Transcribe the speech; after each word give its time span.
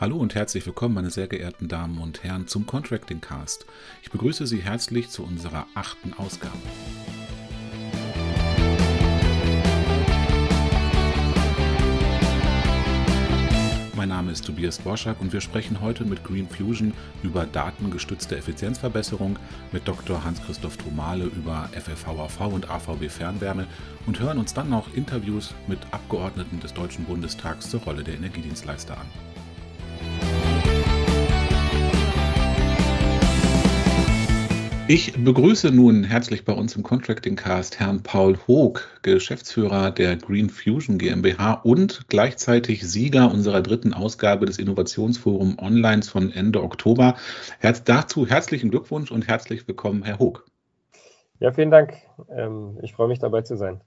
Hallo 0.00 0.16
und 0.16 0.34
herzlich 0.34 0.64
willkommen, 0.64 0.94
meine 0.94 1.10
sehr 1.10 1.26
geehrten 1.26 1.68
Damen 1.68 1.98
und 1.98 2.24
Herren, 2.24 2.46
zum 2.46 2.64
Contracting 2.64 3.20
Cast. 3.20 3.66
Ich 4.02 4.10
begrüße 4.10 4.46
Sie 4.46 4.62
herzlich 4.62 5.10
zu 5.10 5.22
unserer 5.22 5.66
achten 5.74 6.14
Ausgabe. 6.14 6.56
Mein 13.94 14.08
Name 14.08 14.32
ist 14.32 14.46
Tobias 14.46 14.78
Borschak 14.78 15.20
und 15.20 15.34
wir 15.34 15.42
sprechen 15.42 15.82
heute 15.82 16.06
mit 16.06 16.24
Green 16.24 16.48
Fusion 16.48 16.94
über 17.22 17.44
datengestützte 17.44 18.38
Effizienzverbesserung, 18.38 19.38
mit 19.70 19.86
Dr. 19.86 20.24
Hans-Christoph 20.24 20.78
Tromale 20.78 21.24
über 21.24 21.68
FFVAV 21.74 22.40
und 22.46 22.70
AVB 22.70 23.10
Fernwärme 23.10 23.66
und 24.06 24.18
hören 24.18 24.38
uns 24.38 24.54
dann 24.54 24.70
noch 24.70 24.94
Interviews 24.94 25.52
mit 25.66 25.80
Abgeordneten 25.90 26.58
des 26.58 26.72
Deutschen 26.72 27.04
Bundestags 27.04 27.68
zur 27.68 27.80
Rolle 27.80 28.02
der 28.02 28.14
Energiedienstleister 28.14 28.96
an. 28.96 29.29
Ich 34.92 35.12
begrüße 35.24 35.70
nun 35.70 36.02
herzlich 36.02 36.44
bei 36.44 36.52
uns 36.52 36.74
im 36.74 36.82
Contracting 36.82 37.36
Cast 37.36 37.78
Herrn 37.78 38.02
Paul 38.02 38.36
Hoog, 38.48 38.88
Geschäftsführer 39.02 39.92
der 39.92 40.16
Green 40.16 40.50
Fusion 40.50 40.98
GmbH 40.98 41.60
und 41.62 42.08
gleichzeitig 42.08 42.82
Sieger 42.82 43.30
unserer 43.30 43.62
dritten 43.62 43.94
Ausgabe 43.94 44.46
des 44.46 44.58
Innovationsforum 44.58 45.60
Online 45.60 46.02
von 46.02 46.32
Ende 46.32 46.60
Oktober. 46.60 47.14
Herz 47.60 47.84
dazu 47.84 48.26
herzlichen 48.26 48.72
Glückwunsch 48.72 49.12
und 49.12 49.28
herzlich 49.28 49.68
willkommen, 49.68 50.02
Herr 50.02 50.18
Hoog. 50.18 50.44
Ja, 51.38 51.52
vielen 51.52 51.70
Dank. 51.70 51.92
Ähm, 52.28 52.76
ich 52.82 52.92
freue 52.92 53.06
mich 53.06 53.20
dabei 53.20 53.42
zu 53.42 53.56
sein. 53.56 53.80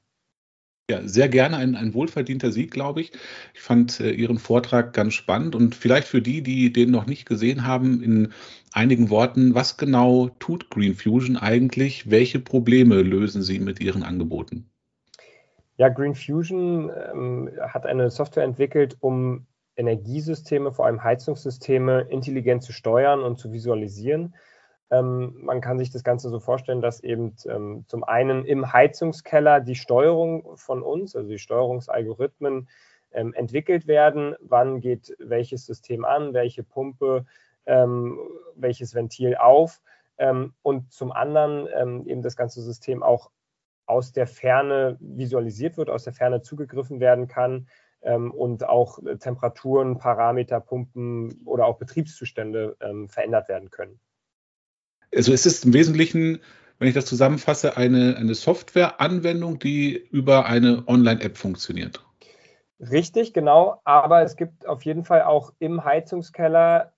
Ja, 0.89 0.99
sehr 1.07 1.29
gerne 1.29 1.55
ein, 1.55 1.75
ein 1.75 1.93
wohlverdienter 1.93 2.51
Sieg, 2.51 2.71
glaube 2.71 2.99
ich. 2.99 3.13
Ich 3.53 3.61
fand 3.61 4.01
äh, 4.01 4.11
Ihren 4.11 4.37
Vortrag 4.37 4.91
ganz 4.91 5.13
spannend 5.13 5.55
und 5.55 5.75
vielleicht 5.75 6.07
für 6.07 6.21
die, 6.21 6.43
die 6.43 6.73
den 6.73 6.91
noch 6.91 7.05
nicht 7.05 7.25
gesehen 7.25 7.65
haben, 7.65 8.03
in 8.03 8.33
einigen 8.73 9.09
Worten, 9.09 9.55
was 9.55 9.77
genau 9.77 10.27
tut 10.39 10.69
Green 10.69 10.93
Fusion 10.93 11.37
eigentlich? 11.37 12.11
Welche 12.11 12.39
Probleme 12.39 13.01
lösen 13.01 13.41
Sie 13.41 13.59
mit 13.59 13.79
Ihren 13.79 14.03
Angeboten? 14.03 14.69
Ja, 15.77 15.87
Green 15.87 16.15
Fusion 16.15 16.91
ähm, 17.13 17.49
hat 17.61 17.85
eine 17.85 18.09
Software 18.09 18.43
entwickelt, 18.43 18.97
um 18.99 19.47
Energiesysteme, 19.77 20.73
vor 20.73 20.85
allem 20.85 21.01
Heizungssysteme, 21.01 22.07
intelligent 22.09 22.61
zu 22.61 22.73
steuern 22.73 23.21
und 23.21 23.39
zu 23.39 23.53
visualisieren. 23.53 24.35
Ähm, 24.91 25.33
man 25.41 25.61
kann 25.61 25.79
sich 25.79 25.91
das 25.91 26.03
Ganze 26.03 26.29
so 26.29 26.39
vorstellen, 26.39 26.81
dass 26.81 27.01
eben 27.01 27.35
ähm, 27.47 27.85
zum 27.87 28.03
einen 28.03 28.45
im 28.45 28.71
Heizungskeller 28.73 29.59
die 29.59 29.75
Steuerung 29.75 30.55
von 30.57 30.83
uns, 30.83 31.15
also 31.15 31.29
die 31.29 31.39
Steuerungsalgorithmen, 31.39 32.67
ähm, 33.11 33.33
entwickelt 33.33 33.87
werden. 33.87 34.35
Wann 34.39 34.81
geht 34.81 35.15
welches 35.19 35.65
System 35.65 36.05
an, 36.05 36.33
welche 36.33 36.63
Pumpe, 36.63 37.25
ähm, 37.65 38.19
welches 38.55 38.95
Ventil 38.95 39.35
auf? 39.37 39.81
Ähm, 40.17 40.53
und 40.61 40.91
zum 40.91 41.11
anderen 41.11 41.67
ähm, 41.75 42.07
eben 42.07 42.21
das 42.21 42.35
ganze 42.35 42.61
System 42.61 43.01
auch 43.03 43.31
aus 43.85 44.13
der 44.13 44.27
Ferne 44.27 44.97
visualisiert 44.99 45.77
wird, 45.77 45.89
aus 45.89 46.03
der 46.03 46.13
Ferne 46.13 46.41
zugegriffen 46.41 46.99
werden 46.99 47.27
kann 47.27 47.67
und 48.01 48.67
auch 48.67 48.99
Temperaturen, 49.19 49.97
Parameter, 49.97 50.59
Pumpen 50.59 51.41
oder 51.45 51.65
auch 51.67 51.77
Betriebszustände 51.77 52.75
verändert 53.07 53.47
werden 53.47 53.71
können. 53.71 53.97
Also 55.15 55.33
es 55.33 55.45
ist 55.45 55.65
im 55.65 55.73
Wesentlichen, 55.73 56.39
wenn 56.79 56.87
ich 56.87 56.95
das 56.95 57.05
zusammenfasse, 57.05 57.77
eine, 57.77 58.17
eine 58.17 58.35
Softwareanwendung, 58.35 59.59
die 59.59 59.95
über 60.11 60.45
eine 60.45 60.83
Online-App 60.87 61.37
funktioniert. 61.37 62.03
Richtig, 62.79 63.33
genau. 63.33 63.79
Aber 63.83 64.23
es 64.23 64.35
gibt 64.35 64.67
auf 64.67 64.83
jeden 64.83 65.05
Fall 65.05 65.21
auch 65.21 65.53
im 65.59 65.85
Heizungskeller 65.85 66.93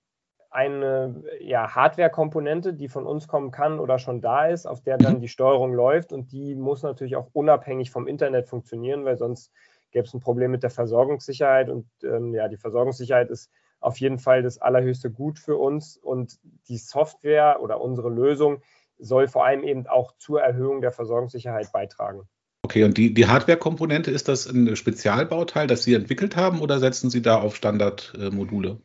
eine 0.50 1.22
ja, 1.40 1.74
Hardware-Komponente, 1.74 2.72
die 2.72 2.88
von 2.88 3.06
uns 3.06 3.28
kommen 3.28 3.50
kann 3.50 3.78
oder 3.78 3.98
schon 3.98 4.22
da 4.22 4.46
ist, 4.46 4.66
auf 4.66 4.80
der 4.80 4.96
dann 4.96 5.16
mhm. 5.16 5.20
die 5.20 5.28
Steuerung 5.28 5.74
läuft. 5.74 6.12
Und 6.12 6.32
die 6.32 6.54
muss 6.54 6.82
natürlich 6.82 7.16
auch 7.16 7.28
unabhängig 7.32 7.90
vom 7.90 8.06
Internet 8.06 8.48
funktionieren, 8.48 9.04
weil 9.04 9.18
sonst 9.18 9.52
gäbe 9.90 10.06
es 10.06 10.14
ein 10.14 10.20
Problem 10.20 10.50
mit 10.50 10.62
der 10.62 10.70
Versorgungssicherheit. 10.70 11.68
Und 11.68 11.86
ähm, 12.02 12.34
ja, 12.34 12.48
die 12.48 12.56
Versorgungssicherheit 12.56 13.28
ist 13.28 13.50
auf 13.80 13.98
jeden 13.98 14.18
Fall 14.18 14.42
das 14.42 14.58
allerhöchste 14.58 15.10
Gut 15.10 15.38
für 15.38 15.56
uns. 15.56 15.96
Und 15.96 16.38
die 16.68 16.78
Software 16.78 17.58
oder 17.60 17.80
unsere 17.80 18.10
Lösung 18.10 18.62
soll 18.98 19.28
vor 19.28 19.44
allem 19.44 19.62
eben 19.62 19.86
auch 19.86 20.12
zur 20.18 20.40
Erhöhung 20.42 20.80
der 20.80 20.92
Versorgungssicherheit 20.92 21.72
beitragen. 21.72 22.22
Okay, 22.62 22.82
und 22.82 22.96
die, 22.96 23.14
die 23.14 23.26
Hardware-Komponente, 23.26 24.10
ist 24.10 24.28
das 24.28 24.46
ein 24.46 24.74
Spezialbauteil, 24.74 25.68
das 25.68 25.84
Sie 25.84 25.94
entwickelt 25.94 26.36
haben 26.36 26.60
oder 26.60 26.80
setzen 26.80 27.10
Sie 27.10 27.22
da 27.22 27.40
auf 27.40 27.54
Standardmodule? 27.54 28.78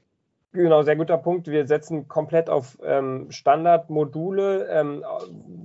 Genau, 0.53 0.83
sehr 0.83 0.97
guter 0.97 1.17
Punkt. 1.17 1.47
Wir 1.47 1.65
setzen 1.65 2.07
komplett 2.07 2.49
auf 2.49 2.77
ähm, 2.83 3.31
Standardmodule, 3.31 4.67
ähm, 4.67 5.03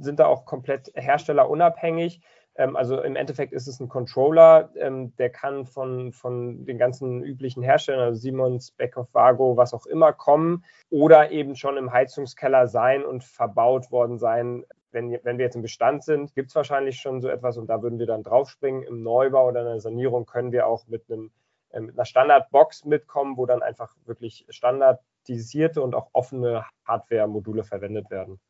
sind 0.00 0.20
da 0.20 0.26
auch 0.26 0.46
komplett 0.46 0.92
herstellerunabhängig. 0.94 2.20
Ähm, 2.58 2.76
also 2.76 3.02
im 3.02 3.16
Endeffekt 3.16 3.52
ist 3.52 3.66
es 3.66 3.80
ein 3.80 3.88
Controller, 3.88 4.70
ähm, 4.76 5.14
der 5.16 5.30
kann 5.30 5.66
von, 5.66 6.12
von 6.12 6.64
den 6.64 6.78
ganzen 6.78 7.22
üblichen 7.22 7.62
Herstellern, 7.62 8.04
also 8.04 8.20
Siemens, 8.20 8.70
Beckhoff, 8.70 9.08
Vago, 9.12 9.56
was 9.56 9.74
auch 9.74 9.86
immer 9.86 10.12
kommen 10.12 10.64
oder 10.90 11.30
eben 11.30 11.56
schon 11.56 11.76
im 11.76 11.92
Heizungskeller 11.92 12.66
sein 12.68 13.04
und 13.04 13.24
verbaut 13.24 13.90
worden 13.90 14.18
sein. 14.18 14.64
Wenn, 14.90 15.18
wenn 15.22 15.36
wir 15.36 15.44
jetzt 15.44 15.56
im 15.56 15.62
Bestand 15.62 16.04
sind, 16.04 16.34
gibt 16.34 16.48
es 16.48 16.54
wahrscheinlich 16.54 16.98
schon 16.98 17.20
so 17.20 17.28
etwas 17.28 17.58
und 17.58 17.66
da 17.66 17.82
würden 17.82 17.98
wir 17.98 18.06
dann 18.06 18.22
draufspringen. 18.22 18.82
Im 18.82 19.02
Neubau 19.02 19.48
oder 19.48 19.60
in 19.60 19.66
der 19.66 19.80
Sanierung 19.80 20.24
können 20.24 20.52
wir 20.52 20.66
auch 20.66 20.86
mit, 20.86 21.10
einem, 21.10 21.30
äh, 21.70 21.80
mit 21.80 21.94
einer 21.94 22.06
Standardbox 22.06 22.86
mitkommen, 22.86 23.36
wo 23.36 23.44
dann 23.44 23.62
einfach 23.62 23.94
wirklich 24.06 24.46
standardisierte 24.48 25.82
und 25.82 25.94
auch 25.94 26.08
offene 26.12 26.64
Hardware-Module 26.86 27.64
verwendet 27.64 28.10
werden. 28.10 28.40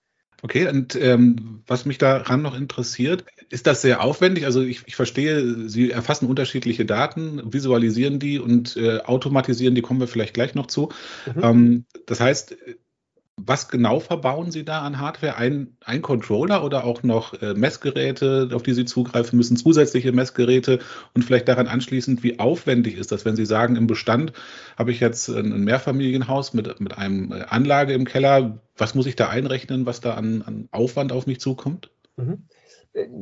Okay, 0.42 0.68
und 0.68 0.94
ähm, 0.96 1.62
was 1.66 1.86
mich 1.86 1.98
daran 1.98 2.42
noch 2.42 2.56
interessiert, 2.56 3.24
ist 3.48 3.66
das 3.66 3.82
sehr 3.82 4.02
aufwendig? 4.02 4.44
Also 4.44 4.62
ich, 4.62 4.82
ich 4.86 4.96
verstehe, 4.96 5.68
Sie 5.68 5.90
erfassen 5.90 6.26
unterschiedliche 6.26 6.84
Daten, 6.84 7.52
visualisieren 7.52 8.18
die 8.18 8.38
und 8.38 8.76
äh, 8.76 9.00
automatisieren 9.00 9.74
die, 9.74 9.82
kommen 9.82 10.00
wir 10.00 10.08
vielleicht 10.08 10.34
gleich 10.34 10.54
noch 10.54 10.66
zu. 10.66 10.90
Mhm. 11.34 11.42
Ähm, 11.42 11.84
das 12.06 12.20
heißt, 12.20 12.56
was 13.38 13.68
genau 13.68 14.00
verbauen 14.00 14.50
Sie 14.50 14.64
da 14.64 14.80
an 14.80 14.98
Hardware? 14.98 15.36
Ein, 15.36 15.76
ein 15.84 16.00
Controller 16.00 16.64
oder 16.64 16.84
auch 16.84 17.02
noch 17.02 17.40
äh, 17.42 17.52
Messgeräte, 17.52 18.48
auf 18.52 18.62
die 18.62 18.72
Sie 18.72 18.86
zugreifen 18.86 19.36
müssen, 19.36 19.58
zusätzliche 19.58 20.10
Messgeräte 20.10 20.78
und 21.14 21.22
vielleicht 21.22 21.46
daran 21.46 21.66
anschließend, 21.66 22.22
wie 22.22 22.38
aufwendig 22.38 22.96
ist 22.96 23.12
das, 23.12 23.26
wenn 23.26 23.36
Sie 23.36 23.44
sagen, 23.44 23.76
im 23.76 23.86
Bestand 23.86 24.32
habe 24.78 24.90
ich 24.90 25.00
jetzt 25.00 25.28
ein 25.28 25.64
Mehrfamilienhaus 25.64 26.54
mit, 26.54 26.80
mit 26.80 26.96
einem 26.96 27.30
äh, 27.30 27.42
Anlage 27.42 27.92
im 27.92 28.06
Keller, 28.06 28.62
was 28.76 28.94
muss 28.94 29.06
ich 29.06 29.16
da 29.16 29.28
einrechnen, 29.28 29.84
was 29.84 30.00
da 30.00 30.14
an, 30.14 30.42
an 30.42 30.68
Aufwand 30.72 31.12
auf 31.12 31.26
mich 31.26 31.38
zukommt? 31.38 31.90
Mhm 32.16 32.44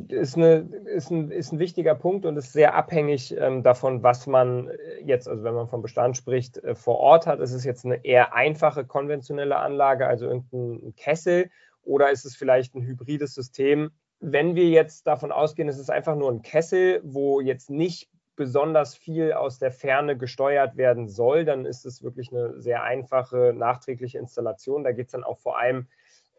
ist, 0.09 0.37
eine, 0.37 0.69
ist, 0.85 1.11
ein, 1.11 1.31
ist 1.31 1.51
ein 1.51 1.59
wichtiger 1.59 1.95
Punkt 1.95 2.25
und 2.25 2.37
ist 2.37 2.53
sehr 2.53 2.75
abhängig 2.75 3.35
ähm, 3.37 3.61
davon, 3.61 4.03
was 4.03 4.25
man 4.25 4.71
jetzt, 5.03 5.27
also 5.27 5.43
wenn 5.43 5.53
man 5.53 5.67
vom 5.67 5.81
Bestand 5.81 6.15
spricht, 6.15 6.57
äh, 6.59 6.75
vor 6.75 6.97
Ort 6.99 7.27
hat. 7.27 7.39
Ist 7.39 7.51
es 7.51 7.65
jetzt 7.65 7.85
eine 7.85 8.03
eher 8.05 8.33
einfache 8.33 8.85
konventionelle 8.85 9.57
Anlage, 9.57 10.07
also 10.07 10.27
irgendein 10.27 10.95
Kessel, 10.95 11.49
oder 11.83 12.09
ist 12.11 12.25
es 12.25 12.35
vielleicht 12.35 12.73
ein 12.73 12.83
hybrides 12.83 13.35
System? 13.35 13.91
Wenn 14.19 14.55
wir 14.55 14.69
jetzt 14.69 15.05
davon 15.07 15.31
ausgehen, 15.31 15.67
es 15.67 15.77
ist 15.77 15.91
einfach 15.91 16.15
nur 16.15 16.31
ein 16.31 16.41
Kessel, 16.41 17.01
wo 17.03 17.41
jetzt 17.41 17.69
nicht 17.69 18.09
besonders 18.35 18.95
viel 18.95 19.33
aus 19.33 19.59
der 19.59 19.71
Ferne 19.71 20.17
gesteuert 20.17 20.77
werden 20.77 21.07
soll, 21.07 21.45
dann 21.45 21.65
ist 21.65 21.85
es 21.85 22.03
wirklich 22.03 22.31
eine 22.31 22.59
sehr 22.61 22.83
einfache 22.83 23.53
nachträgliche 23.55 24.19
Installation. 24.19 24.83
Da 24.83 24.91
geht 24.91 25.07
es 25.07 25.11
dann 25.11 25.23
auch 25.23 25.39
vor 25.39 25.59
allem 25.59 25.87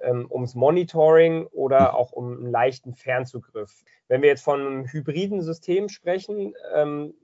ähm, 0.00 0.26
ums 0.30 0.54
Monitoring 0.54 1.46
oder 1.46 1.96
auch 1.96 2.12
um 2.12 2.36
einen 2.38 2.50
leichten 2.50 2.94
Fernzugriff. 2.94 3.82
Wenn 4.08 4.22
wir 4.22 4.28
jetzt 4.28 4.44
von 4.44 4.60
einem 4.60 4.86
hybriden 4.86 5.42
System 5.42 5.88
sprechen, 5.88 6.54
ähm, 6.74 7.14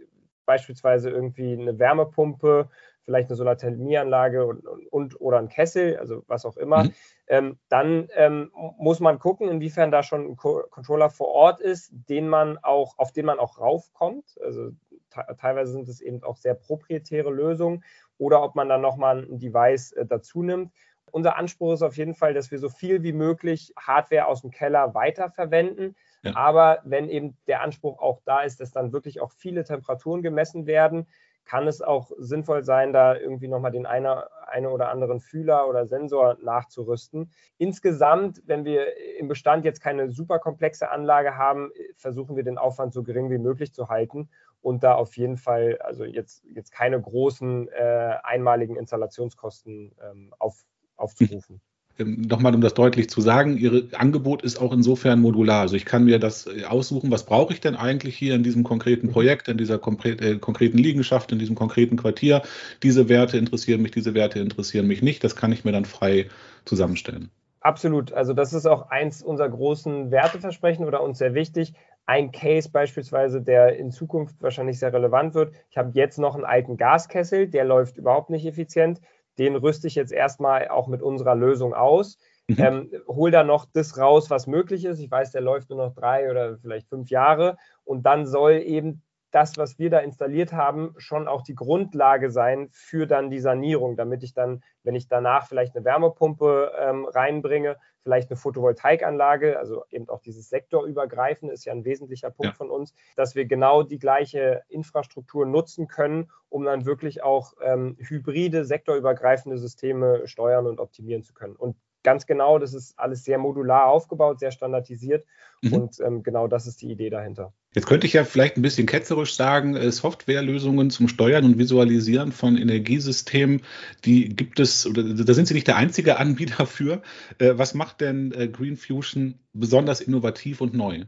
beispielsweise 0.44 1.10
irgendwie 1.10 1.52
eine 1.52 1.78
Wärmepumpe, 1.78 2.68
vielleicht 3.02 3.28
eine 3.28 3.36
Solarthermieanlage 3.36 4.46
und, 4.46 4.66
und, 4.66 4.86
und, 4.88 5.20
oder 5.20 5.38
ein 5.38 5.48
Kessel, 5.48 5.96
also 5.98 6.22
was 6.26 6.44
auch 6.44 6.56
immer, 6.56 6.84
mhm. 6.84 6.94
ähm, 7.26 7.58
dann 7.68 8.08
ähm, 8.14 8.50
muss 8.78 9.00
man 9.00 9.18
gucken, 9.18 9.48
inwiefern 9.48 9.90
da 9.90 10.02
schon 10.02 10.24
ein 10.24 10.36
Co 10.36 10.62
Controller 10.70 11.10
vor 11.10 11.28
Ort 11.28 11.60
ist, 11.60 11.90
den 11.92 12.28
man 12.28 12.58
auch, 12.58 12.98
auf 12.98 13.12
den 13.12 13.26
man 13.26 13.38
auch 13.38 13.58
raufkommt. 13.58 14.38
Also 14.42 14.70
teilweise 15.10 15.72
sind 15.72 15.88
es 15.88 16.00
eben 16.00 16.22
auch 16.22 16.36
sehr 16.36 16.54
proprietäre 16.54 17.30
Lösungen 17.30 17.84
oder 18.18 18.42
ob 18.42 18.54
man 18.54 18.68
dann 18.68 18.80
nochmal 18.80 19.24
ein 19.24 19.38
Device 19.38 19.92
äh, 19.92 20.06
dazu 20.06 20.42
nimmt 20.42 20.72
unser 21.10 21.36
Anspruch 21.36 21.74
ist 21.74 21.82
auf 21.82 21.96
jeden 21.96 22.14
Fall, 22.14 22.34
dass 22.34 22.50
wir 22.50 22.58
so 22.58 22.68
viel 22.68 23.02
wie 23.02 23.12
möglich 23.12 23.72
Hardware 23.76 24.26
aus 24.26 24.42
dem 24.42 24.50
Keller 24.50 24.94
weiterverwenden. 24.94 25.96
Ja. 26.22 26.36
Aber 26.36 26.78
wenn 26.84 27.08
eben 27.08 27.36
der 27.46 27.62
Anspruch 27.62 27.98
auch 27.98 28.20
da 28.24 28.42
ist, 28.42 28.60
dass 28.60 28.72
dann 28.72 28.92
wirklich 28.92 29.20
auch 29.20 29.32
viele 29.32 29.64
Temperaturen 29.64 30.22
gemessen 30.22 30.66
werden, 30.66 31.06
kann 31.44 31.66
es 31.66 31.82
auch 31.82 32.12
sinnvoll 32.18 32.62
sein, 32.62 32.92
da 32.92 33.16
irgendwie 33.16 33.48
nochmal 33.48 33.72
den 33.72 33.84
eine, 33.84 34.28
eine 34.46 34.70
oder 34.70 34.90
anderen 34.90 35.20
Fühler 35.20 35.68
oder 35.68 35.86
Sensor 35.86 36.36
nachzurüsten. 36.40 37.32
Insgesamt, 37.58 38.42
wenn 38.46 38.64
wir 38.64 38.86
im 39.18 39.28
Bestand 39.28 39.64
jetzt 39.64 39.80
keine 39.80 40.10
super 40.10 40.38
komplexe 40.38 40.90
Anlage 40.90 41.36
haben, 41.36 41.72
versuchen 41.96 42.36
wir 42.36 42.44
den 42.44 42.58
Aufwand 42.58 42.92
so 42.92 43.02
gering 43.02 43.30
wie 43.30 43.38
möglich 43.38 43.74
zu 43.74 43.88
halten 43.88 44.28
und 44.60 44.84
da 44.84 44.94
auf 44.94 45.16
jeden 45.16 45.36
Fall 45.36 45.78
also 45.80 46.04
jetzt, 46.04 46.44
jetzt 46.44 46.70
keine 46.70 47.00
großen 47.00 47.68
äh, 47.68 48.16
einmaligen 48.22 48.76
Installationskosten 48.76 49.94
ähm, 50.00 50.34
auf, 50.38 50.64
aufzurufen. 51.02 51.60
Ähm, 51.98 52.22
nochmal, 52.22 52.54
um 52.54 52.60
das 52.60 52.74
deutlich 52.74 53.10
zu 53.10 53.20
sagen, 53.20 53.58
Ihr 53.58 53.88
Angebot 53.92 54.42
ist 54.42 54.60
auch 54.60 54.72
insofern 54.72 55.20
modular. 55.20 55.60
Also 55.60 55.76
ich 55.76 55.84
kann 55.84 56.04
mir 56.04 56.18
das 56.18 56.46
äh, 56.46 56.64
aussuchen, 56.64 57.10
was 57.10 57.26
brauche 57.26 57.52
ich 57.52 57.60
denn 57.60 57.76
eigentlich 57.76 58.16
hier 58.16 58.34
in 58.34 58.42
diesem 58.42 58.64
konkreten 58.64 59.08
mhm. 59.08 59.12
Projekt, 59.12 59.48
in 59.48 59.58
dieser 59.58 59.74
äh, 59.74 60.38
konkreten 60.38 60.78
Liegenschaft, 60.78 61.32
in 61.32 61.38
diesem 61.38 61.54
konkreten 61.54 61.96
Quartier. 61.96 62.42
Diese 62.82 63.08
Werte 63.08 63.36
interessieren 63.36 63.82
mich, 63.82 63.90
diese 63.90 64.14
Werte 64.14 64.38
interessieren 64.38 64.86
mich 64.86 65.02
nicht. 65.02 65.22
Das 65.22 65.36
kann 65.36 65.52
ich 65.52 65.64
mir 65.64 65.72
dann 65.72 65.84
frei 65.84 66.28
zusammenstellen. 66.64 67.30
Absolut. 67.60 68.12
Also 68.12 68.32
das 68.32 68.52
ist 68.52 68.66
auch 68.66 68.90
eins 68.90 69.22
unserer 69.22 69.50
großen 69.50 70.10
Werteversprechen 70.10 70.84
oder 70.84 71.02
uns 71.02 71.18
sehr 71.18 71.34
wichtig. 71.34 71.74
Ein 72.06 72.32
Case 72.32 72.68
beispielsweise, 72.70 73.40
der 73.40 73.76
in 73.76 73.92
Zukunft 73.92 74.42
wahrscheinlich 74.42 74.78
sehr 74.78 74.92
relevant 74.92 75.34
wird. 75.34 75.54
Ich 75.70 75.76
habe 75.76 75.90
jetzt 75.94 76.18
noch 76.18 76.34
einen 76.34 76.44
alten 76.44 76.76
Gaskessel, 76.76 77.46
der 77.46 77.64
läuft 77.64 77.98
überhaupt 77.98 78.30
nicht 78.30 78.46
effizient 78.46 79.00
den 79.38 79.56
rüste 79.56 79.86
ich 79.86 79.94
jetzt 79.94 80.12
erstmal 80.12 80.68
auch 80.68 80.88
mit 80.88 81.02
unserer 81.02 81.34
Lösung 81.34 81.74
aus. 81.74 82.18
Mhm. 82.48 82.56
Ähm, 82.58 82.90
hol 83.06 83.30
da 83.30 83.44
noch 83.44 83.66
das 83.72 83.98
raus, 83.98 84.30
was 84.30 84.46
möglich 84.46 84.84
ist. 84.84 84.98
Ich 84.98 85.10
weiß, 85.10 85.32
der 85.32 85.40
läuft 85.40 85.70
nur 85.70 85.78
noch 85.78 85.94
drei 85.94 86.30
oder 86.30 86.58
vielleicht 86.58 86.88
fünf 86.88 87.10
Jahre. 87.10 87.56
Und 87.84 88.04
dann 88.04 88.26
soll 88.26 88.54
eben 88.54 89.02
das, 89.32 89.56
was 89.56 89.78
wir 89.78 89.90
da 89.90 89.98
installiert 89.98 90.52
haben, 90.52 90.94
schon 90.98 91.26
auch 91.26 91.42
die 91.42 91.54
Grundlage 91.54 92.30
sein 92.30 92.68
für 92.70 93.06
dann 93.06 93.30
die 93.30 93.40
Sanierung, 93.40 93.96
damit 93.96 94.22
ich 94.22 94.34
dann, 94.34 94.62
wenn 94.84 94.94
ich 94.94 95.08
danach 95.08 95.48
vielleicht 95.48 95.74
eine 95.74 95.84
Wärmepumpe 95.84 96.72
ähm, 96.78 97.06
reinbringe, 97.06 97.78
vielleicht 98.02 98.30
eine 98.30 98.36
Photovoltaikanlage, 98.36 99.58
also 99.58 99.84
eben 99.90 100.08
auch 100.08 100.20
dieses 100.20 100.48
sektorübergreifende 100.48 101.54
ist 101.54 101.64
ja 101.64 101.72
ein 101.72 101.84
wesentlicher 101.84 102.30
Punkt 102.30 102.52
ja. 102.52 102.56
von 102.56 102.70
uns, 102.70 102.94
dass 103.16 103.34
wir 103.34 103.46
genau 103.46 103.82
die 103.82 103.98
gleiche 103.98 104.62
Infrastruktur 104.68 105.46
nutzen 105.46 105.88
können, 105.88 106.30
um 106.48 106.64
dann 106.64 106.84
wirklich 106.84 107.22
auch 107.22 107.54
ähm, 107.62 107.96
hybride, 107.98 108.64
sektorübergreifende 108.64 109.56
Systeme 109.56 110.26
steuern 110.26 110.66
und 110.66 110.78
optimieren 110.78 111.22
zu 111.22 111.32
können. 111.32 111.56
Und 111.56 111.76
ganz 112.02 112.26
genau, 112.26 112.58
das 112.58 112.74
ist 112.74 112.98
alles 112.98 113.24
sehr 113.24 113.38
modular 113.38 113.86
aufgebaut, 113.86 114.40
sehr 114.40 114.50
standardisiert 114.50 115.24
mhm. 115.62 115.72
und 115.72 116.00
ähm, 116.00 116.22
genau 116.22 116.48
das 116.48 116.66
ist 116.66 116.82
die 116.82 116.90
Idee 116.90 117.10
dahinter. 117.10 117.52
Jetzt 117.74 117.86
könnte 117.86 118.06
ich 118.06 118.12
ja 118.12 118.24
vielleicht 118.24 118.56
ein 118.56 118.62
bisschen 118.62 118.86
ketzerisch 118.86 119.34
sagen, 119.34 119.76
äh, 119.76 119.90
Softwarelösungen 119.90 120.90
zum 120.90 121.08
Steuern 121.08 121.44
und 121.44 121.58
Visualisieren 121.58 122.32
von 122.32 122.56
Energiesystemen, 122.56 123.62
die 124.04 124.28
gibt 124.28 124.60
es, 124.60 124.86
oder 124.86 125.02
da 125.02 125.34
sind 125.34 125.48
Sie 125.48 125.54
nicht 125.54 125.68
der 125.68 125.76
einzige 125.76 126.16
Anbieter 126.18 126.66
für. 126.66 127.02
Äh, 127.38 127.54
was 127.56 127.74
macht 127.74 128.00
denn 128.00 128.32
äh, 128.32 128.48
Green 128.48 128.76
Fusion 128.76 129.38
besonders 129.52 130.00
innovativ 130.00 130.60
und 130.60 130.74
neu? 130.74 131.04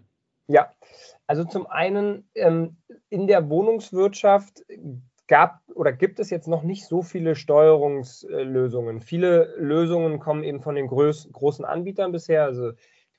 Ja, 0.46 0.72
also 1.26 1.44
zum 1.44 1.66
einen 1.66 2.28
ähm, 2.34 2.76
in 3.08 3.26
der 3.26 3.48
Wohnungswirtschaft 3.48 4.62
gab 5.26 5.60
oder 5.74 5.92
gibt 5.92 6.20
es 6.20 6.30
jetzt 6.30 6.48
noch 6.48 6.62
nicht 6.62 6.86
so 6.86 7.02
viele 7.02 7.34
Steuerungslösungen. 7.34 9.00
Viele 9.00 9.54
Lösungen 9.58 10.18
kommen 10.18 10.44
eben 10.44 10.60
von 10.60 10.74
den 10.74 10.86
groß, 10.86 11.30
großen 11.32 11.64
Anbietern 11.64 12.12
bisher, 12.12 12.44
also 12.44 12.68
ein 12.68 12.76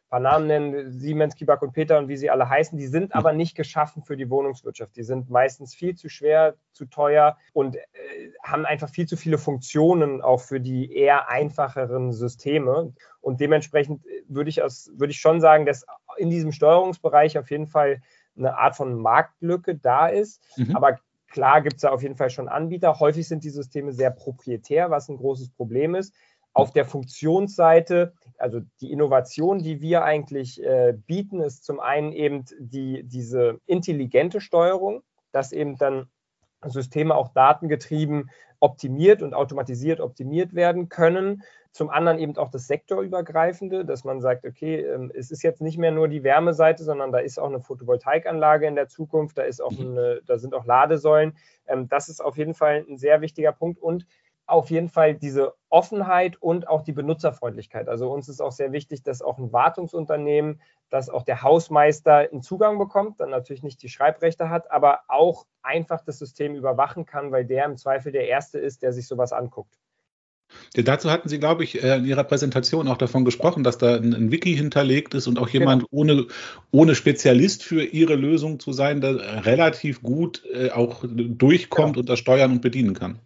paar 0.09 0.19
Namen 0.19 0.47
nennen, 0.47 0.91
Siemens, 0.91 1.35
Kibak 1.35 1.63
und 1.63 1.73
Peter 1.73 1.97
und 1.97 2.07
wie 2.07 2.17
sie 2.17 2.29
alle 2.29 2.47
heißen, 2.47 2.77
die 2.77 2.85
sind 2.85 3.15
aber 3.15 3.33
nicht 3.33 3.55
geschaffen 3.55 4.03
für 4.03 4.15
die 4.15 4.29
Wohnungswirtschaft. 4.29 4.95
Die 4.95 5.03
sind 5.03 5.31
meistens 5.31 5.73
viel 5.73 5.95
zu 5.95 6.09
schwer, 6.09 6.55
zu 6.73 6.85
teuer 6.85 7.37
und 7.53 7.75
äh, 7.75 7.81
haben 8.43 8.65
einfach 8.65 8.89
viel 8.89 9.07
zu 9.07 9.17
viele 9.17 9.39
Funktionen 9.39 10.21
auch 10.21 10.41
für 10.41 10.59
die 10.59 10.95
eher 10.95 11.29
einfacheren 11.29 12.13
Systeme. 12.13 12.93
Und 13.19 13.41
dementsprechend 13.41 14.03
würde 14.27 14.51
ich, 14.51 14.61
aus, 14.61 14.91
würde 14.95 15.11
ich 15.11 15.19
schon 15.19 15.41
sagen, 15.41 15.65
dass 15.65 15.85
in 16.17 16.29
diesem 16.29 16.51
Steuerungsbereich 16.51 17.39
auf 17.39 17.49
jeden 17.49 17.67
Fall 17.67 18.01
eine 18.37 18.57
Art 18.57 18.75
von 18.75 18.93
Marktlücke 18.93 19.75
da 19.75 20.07
ist. 20.07 20.43
Mhm. 20.57 20.75
Aber 20.75 20.99
Klar 21.27 21.61
gibt 21.61 21.75
es 21.77 21.81
da 21.81 21.89
auf 21.89 22.01
jeden 22.01 22.15
Fall 22.15 22.29
schon 22.29 22.47
Anbieter. 22.47 22.99
Häufig 22.99 23.27
sind 23.27 23.43
die 23.43 23.49
Systeme 23.49 23.91
sehr 23.91 24.11
proprietär, 24.11 24.89
was 24.91 25.09
ein 25.09 25.17
großes 25.17 25.49
Problem 25.51 25.95
ist. 25.95 26.13
Auf 26.53 26.71
der 26.71 26.85
Funktionsseite, 26.85 28.13
also 28.37 28.61
die 28.79 28.91
Innovation, 28.91 29.59
die 29.59 29.81
wir 29.81 30.05
eigentlich 30.05 30.63
äh, 30.63 30.93
bieten, 31.05 31.41
ist 31.41 31.65
zum 31.65 31.81
einen 31.81 32.13
eben 32.13 32.45
die, 32.59 33.03
diese 33.03 33.59
intelligente 33.65 34.39
Steuerung, 34.39 35.03
dass 35.33 35.51
eben 35.51 35.77
dann 35.77 36.07
Systeme 36.63 37.13
auch 37.15 37.33
datengetrieben 37.33 38.29
optimiert 38.65 39.21
und 39.21 39.35
automatisiert 39.35 40.01
optimiert 40.01 40.55
werden 40.55 40.89
können. 40.89 41.43
Zum 41.71 41.91
anderen 41.91 42.17
eben 42.17 42.35
auch 42.37 42.49
das 42.49 42.65
Sektorübergreifende, 42.65 43.85
dass 43.85 44.03
man 44.03 44.21
sagt, 44.21 44.45
okay, 44.45 44.79
ähm, 44.79 45.11
es 45.13 45.29
ist 45.29 45.43
jetzt 45.43 45.61
nicht 45.61 45.77
mehr 45.77 45.91
nur 45.91 46.07
die 46.07 46.23
Wärmeseite, 46.23 46.83
sondern 46.83 47.11
da 47.11 47.19
ist 47.19 47.37
auch 47.37 47.49
eine 47.49 47.59
Photovoltaikanlage 47.59 48.65
in 48.65 48.75
der 48.75 48.87
Zukunft, 48.87 49.37
da 49.37 49.43
ist 49.43 49.61
auch 49.61 49.71
mhm. 49.71 49.91
eine, 49.91 50.21
da 50.25 50.39
sind 50.39 50.55
auch 50.55 50.65
Ladesäulen. 50.65 51.37
Ähm, 51.67 51.87
das 51.87 52.09
ist 52.09 52.21
auf 52.21 52.37
jeden 52.37 52.55
Fall 52.55 52.83
ein 52.89 52.97
sehr 52.97 53.21
wichtiger 53.21 53.51
Punkt 53.51 53.79
und 53.79 54.07
auf 54.47 54.69
jeden 54.69 54.89
Fall 54.89 55.15
diese 55.15 55.53
Offenheit 55.69 56.41
und 56.41 56.67
auch 56.67 56.83
die 56.83 56.91
Benutzerfreundlichkeit. 56.91 57.89
Also 57.89 58.11
uns 58.11 58.29
ist 58.29 58.41
auch 58.41 58.51
sehr 58.51 58.71
wichtig, 58.71 59.03
dass 59.03 59.21
auch 59.21 59.37
ein 59.37 59.51
Wartungsunternehmen, 59.51 60.61
dass 60.89 61.09
auch 61.09 61.23
der 61.23 61.41
Hausmeister 61.41 62.29
einen 62.31 62.41
Zugang 62.41 62.77
bekommt, 62.77 63.19
dann 63.19 63.31
natürlich 63.31 63.63
nicht 63.63 63.81
die 63.81 63.89
Schreibrechte 63.89 64.49
hat, 64.49 64.71
aber 64.71 65.01
auch 65.07 65.45
einfach 65.63 66.01
das 66.01 66.19
System 66.19 66.55
überwachen 66.55 67.05
kann, 67.05 67.31
weil 67.31 67.45
der 67.45 67.65
im 67.65 67.77
Zweifel 67.77 68.11
der 68.11 68.27
Erste 68.27 68.59
ist, 68.59 68.83
der 68.83 68.93
sich 68.93 69.07
sowas 69.07 69.33
anguckt. 69.33 69.79
Ja, 70.75 70.83
dazu 70.83 71.09
hatten 71.09 71.27
Sie, 71.27 71.39
glaube 71.39 71.63
ich, 71.63 71.83
äh, 71.83 71.97
in 71.97 72.05
Ihrer 72.05 72.23
Präsentation 72.23 72.87
auch 72.87 72.97
davon 72.97 73.25
gesprochen, 73.25 73.63
dass 73.63 73.77
da 73.79 73.95
ein, 73.95 74.31
Wiki 74.31 74.55
hinterlegt 74.55 75.13
ist 75.15 75.27
und 75.27 75.39
auch 75.39 75.49
jemand 75.49 75.89
genau. 75.89 76.01
ohne, 76.01 76.27
ohne 76.71 76.95
Spezialist 76.95 77.63
für 77.63 77.83
Ihre 77.83 78.15
Lösung 78.15 78.59
zu 78.59 78.71
sein, 78.71 79.01
da 79.01 79.09
relativ 79.11 80.03
gut 80.03 80.43
äh, 80.53 80.69
auch 80.69 81.03
durchkommt 81.07 81.93
genau. 81.93 82.01
und 82.01 82.09
das 82.09 82.19
steuern 82.19 82.51
und 82.51 82.61
bedienen 82.61 82.93
kann. 82.93 83.19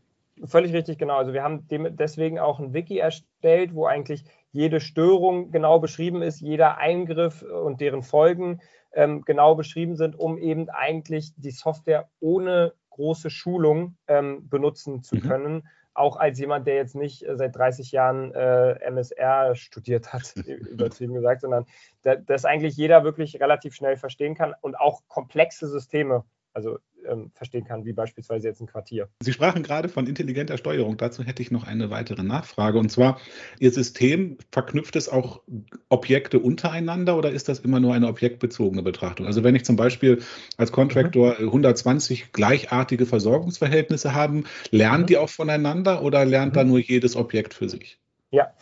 Völlig 0.46 0.74
richtig, 0.74 0.98
genau. 0.98 1.18
Also 1.18 1.34
wir 1.34 1.44
haben 1.44 1.68
deswegen 1.70 2.40
auch 2.40 2.60
ein 2.60 2.74
Wiki 2.74 2.98
erstellt, 2.98 3.74
wo 3.74 3.86
eigentlich 3.86 4.24
jede 4.52 4.80
Störung 4.80 5.52
genau 5.52 5.80
beschrieben 5.80 6.22
ist, 6.22 6.40
jeder 6.40 6.78
Eingriff 6.78 7.42
und 7.42 7.82
deren 7.82 8.04
Folgen 8.04 8.62
ähm, 8.94 9.22
genau 9.24 9.56
beschrieben 9.56 9.96
sind, 9.96 10.18
um 10.18 10.38
eben 10.38 10.70
eigentlich 10.70 11.34
die 11.36 11.52
Software 11.52 12.10
ohne 12.20 12.74
große 12.90 13.30
Schulung 13.30 13.98
ähm, 14.08 14.48
benutzen 14.50 15.04
zu 15.04 15.16
mhm. 15.16 15.22
können 15.22 15.68
auch 15.96 16.16
als 16.16 16.40
jemand, 16.40 16.66
der 16.66 16.76
jetzt 16.76 16.96
nicht 16.96 17.28
äh, 17.28 17.36
seit 17.36 17.56
30 17.58 17.92
Jahren 17.92 18.32
äh, 18.34 18.80
MSR 18.90 19.56
studiert 19.56 20.14
hat, 20.14 20.34
übertrieben 20.46 21.14
gesagt, 21.14 21.42
sondern 21.42 21.66
dass 22.04 22.46
eigentlich 22.46 22.78
jeder 22.78 23.04
wirklich 23.04 23.40
relativ 23.42 23.76
schnell 23.76 23.98
verstehen 23.98 24.34
kann 24.34 24.54
und 24.62 24.80
auch 24.80 25.02
komplexe 25.10 25.68
Systeme 25.68 26.24
also 26.54 26.80
ähm, 27.08 27.32
verstehen 27.34 27.66
kann, 27.66 27.86
wie 27.86 27.94
beispielsweise 27.94 28.48
jetzt 28.48 28.62
ein 28.62 28.68
Quartier. 28.68 29.10
Sie 29.22 29.34
sprachen 29.34 29.64
gerade 29.64 29.90
von 29.90 30.08
intelligenter 30.08 30.58
Steuerung. 30.58 30.98
Dazu 30.98 31.24
hätte 31.24 31.42
ich 31.42 31.52
noch 31.52 31.66
eine 31.66 31.90
weitere 31.90 32.24
Nachfrage. 32.24 32.80
Und 32.80 32.90
zwar, 32.90 33.20
Ihr 33.60 33.72
System 33.72 34.38
verknüpft 34.52 34.96
es 34.96 35.10
auch 35.10 35.42
Objekte 35.90 36.40
untereinander 36.40 37.18
oder 37.18 37.32
ist 37.32 37.50
das 37.50 37.60
immer 37.60 37.80
nur 37.80 37.94
eine 37.94 38.08
objektbezogene 38.08 38.84
Betrachtung? 38.84 39.26
Also 39.26 39.44
wenn 39.44 39.56
ich 39.56 39.66
zum 39.66 39.76
Beispiel 39.76 40.22
als 40.58 40.72
Contractor 40.72 41.36
mhm. 41.40 41.48
120 41.48 42.32
gleichartige 42.32 43.06
Versorgungsverhältnisse 43.06 44.14
habe, 44.14 44.44
lernen 44.72 45.04
mhm. 45.04 45.08
die 45.08 45.18
auch 45.18 45.30
voneinander 45.30 46.04
oder 46.04 46.26
lernt 46.26 46.54
mhm. 46.54 46.58
da 46.58 46.64
nur 46.64 46.80
jedes 46.80 47.16
Objekt 47.16 47.54
für 47.54 47.70
sich? 47.70 48.00
Ja, 48.32 48.54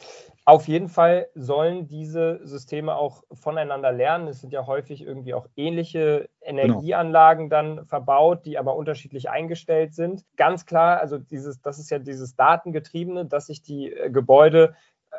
auf 0.47 0.69
jeden 0.69 0.87
Fall 0.87 1.27
sollen 1.35 1.87
diese 1.87 2.39
Systeme 2.47 2.95
auch 2.95 3.21
voneinander 3.33 3.91
lernen. 3.91 4.29
Es 4.29 4.39
sind 4.39 4.53
ja 4.53 4.65
häufig 4.65 5.01
irgendwie 5.01 5.33
auch 5.33 5.45
ähnliche 5.57 6.29
genau. 6.39 6.61
Energieanlagen 6.61 7.49
dann 7.49 7.85
verbaut, 7.85 8.45
die 8.45 8.57
aber 8.57 8.77
unterschiedlich 8.77 9.29
eingestellt 9.29 9.93
sind. 9.93 10.23
Ganz 10.37 10.65
klar, 10.65 11.01
also 11.01 11.17
dieses, 11.17 11.59
das 11.59 11.79
ist 11.79 11.89
ja 11.89 11.99
dieses 11.99 12.37
Datengetriebene, 12.37 13.25
dass 13.25 13.47
sich 13.47 13.61
die 13.61 13.91
äh, 13.91 14.09
Gebäude 14.09 14.73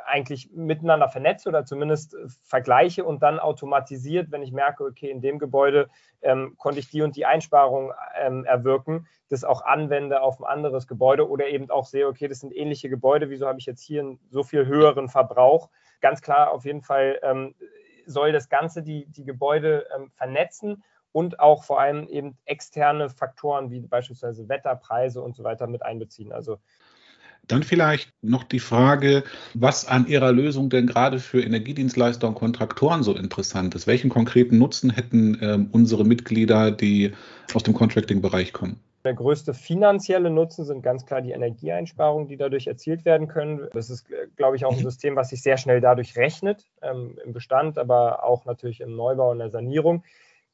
eigentlich 0.09 0.51
miteinander 0.53 1.09
vernetze 1.09 1.49
oder 1.49 1.65
zumindest 1.65 2.15
äh, 2.15 2.27
vergleiche 2.43 3.05
und 3.05 3.23
dann 3.23 3.39
automatisiert, 3.39 4.31
wenn 4.31 4.43
ich 4.43 4.53
merke, 4.53 4.85
okay, 4.85 5.11
in 5.11 5.21
dem 5.21 5.39
Gebäude 5.39 5.89
ähm, 6.23 6.55
konnte 6.59 6.81
ich 6.81 6.91
die 6.91 7.03
und 7.03 7.17
die 7.17 7.27
Einsparung 7.27 7.93
ähm, 8.19 8.45
erwirken, 8.45 9.07
das 9.29 9.45
auch 9.45 9.63
anwende 9.63 10.23
auf 10.23 10.41
ein 10.41 10.45
anderes 10.45 10.87
Gebäude 10.87 11.29
oder 11.29 11.49
eben 11.49 11.71
auch 11.71 11.85
sehe, 11.85 12.09
okay, 12.09 12.29
das 12.29 12.41
sind 12.41 12.55
ähnliche 12.55 12.89
Gebäude, 12.89 13.31
wieso 13.31 13.47
habe 13.47 13.59
ich 13.59 13.67
jetzt 13.67 13.83
hier 13.83 14.01
einen 14.01 14.21
so 14.31 14.43
viel 14.43 14.67
höheren 14.67 15.09
Verbrauch? 15.09 15.69
Ganz 16.01 16.23
klar, 16.23 16.51
auf 16.51 16.65
jeden 16.65 16.83
Fall 16.83 17.19
ähm, 17.23 17.55
soll 18.07 18.33
das 18.33 18.49
Ganze 18.49 18.83
die, 18.83 19.07
die 19.07 19.25
Gebäude 19.25 19.87
ähm, 19.95 20.11
vernetzen 20.17 20.83
und 21.13 21.41
auch 21.41 21.65
vor 21.65 21.81
allem 21.81 22.07
eben 22.09 22.37
externe 22.45 23.11
Faktoren 23.11 23.71
wie 23.71 23.81
beispielsweise 23.81 24.49
Wetterpreise 24.49 25.21
und 25.23 25.37
so 25.37 25.45
weiter 25.45 25.67
mit 25.67 25.83
einbeziehen. 25.83 26.33
Also 26.33 26.59
dann 27.49 27.63
vielleicht 27.63 28.11
noch 28.23 28.45
die 28.45 28.61
Frage, 28.61 29.25
was 29.55 29.87
an 29.87 30.07
Ihrer 30.07 30.33
Lösung 30.33 30.71
denn 30.71 30.87
gerade 30.87 31.19
für 31.19 31.43
Energiedienstleister 31.43 32.29
und 32.29 32.35
Kontraktoren 32.35 33.03
so 33.03 33.15
interessant 33.15 33.75
ist. 33.75 33.87
Welchen 33.87 34.11
konkreten 34.11 34.59
Nutzen 34.59 34.91
hätten 34.91 35.35
äh, 35.41 35.59
unsere 35.73 36.05
Mitglieder, 36.05 36.71
die 36.71 37.13
aus 37.55 37.63
dem 37.63 37.75
Contracting-Bereich 37.75 38.53
kommen? 38.53 38.81
Der 39.05 39.15
größte 39.15 39.55
finanzielle 39.55 40.29
Nutzen 40.29 40.65
sind 40.65 40.83
ganz 40.83 41.07
klar 41.07 41.23
die 41.23 41.31
Energieeinsparungen, 41.31 42.29
die 42.29 42.37
dadurch 42.37 42.67
erzielt 42.67 43.05
werden 43.05 43.29
können. 43.29 43.69
Das 43.73 43.91
ist, 43.91 44.07
glaube 44.37 44.57
ich, 44.57 44.65
auch 44.65 44.73
ein 44.73 44.83
System, 44.83 45.17
was 45.17 45.31
sich 45.31 45.41
sehr 45.41 45.57
schnell 45.57 45.81
dadurch 45.81 46.17
rechnet, 46.17 46.67
ähm, 46.83 47.17
im 47.25 47.33
Bestand, 47.33 47.79
aber 47.79 48.25
auch 48.25 48.45
natürlich 48.45 48.81
im 48.81 48.97
Neubau 48.97 49.31
und 49.31 49.39
der 49.39 49.51
Sanierung. 49.51 50.03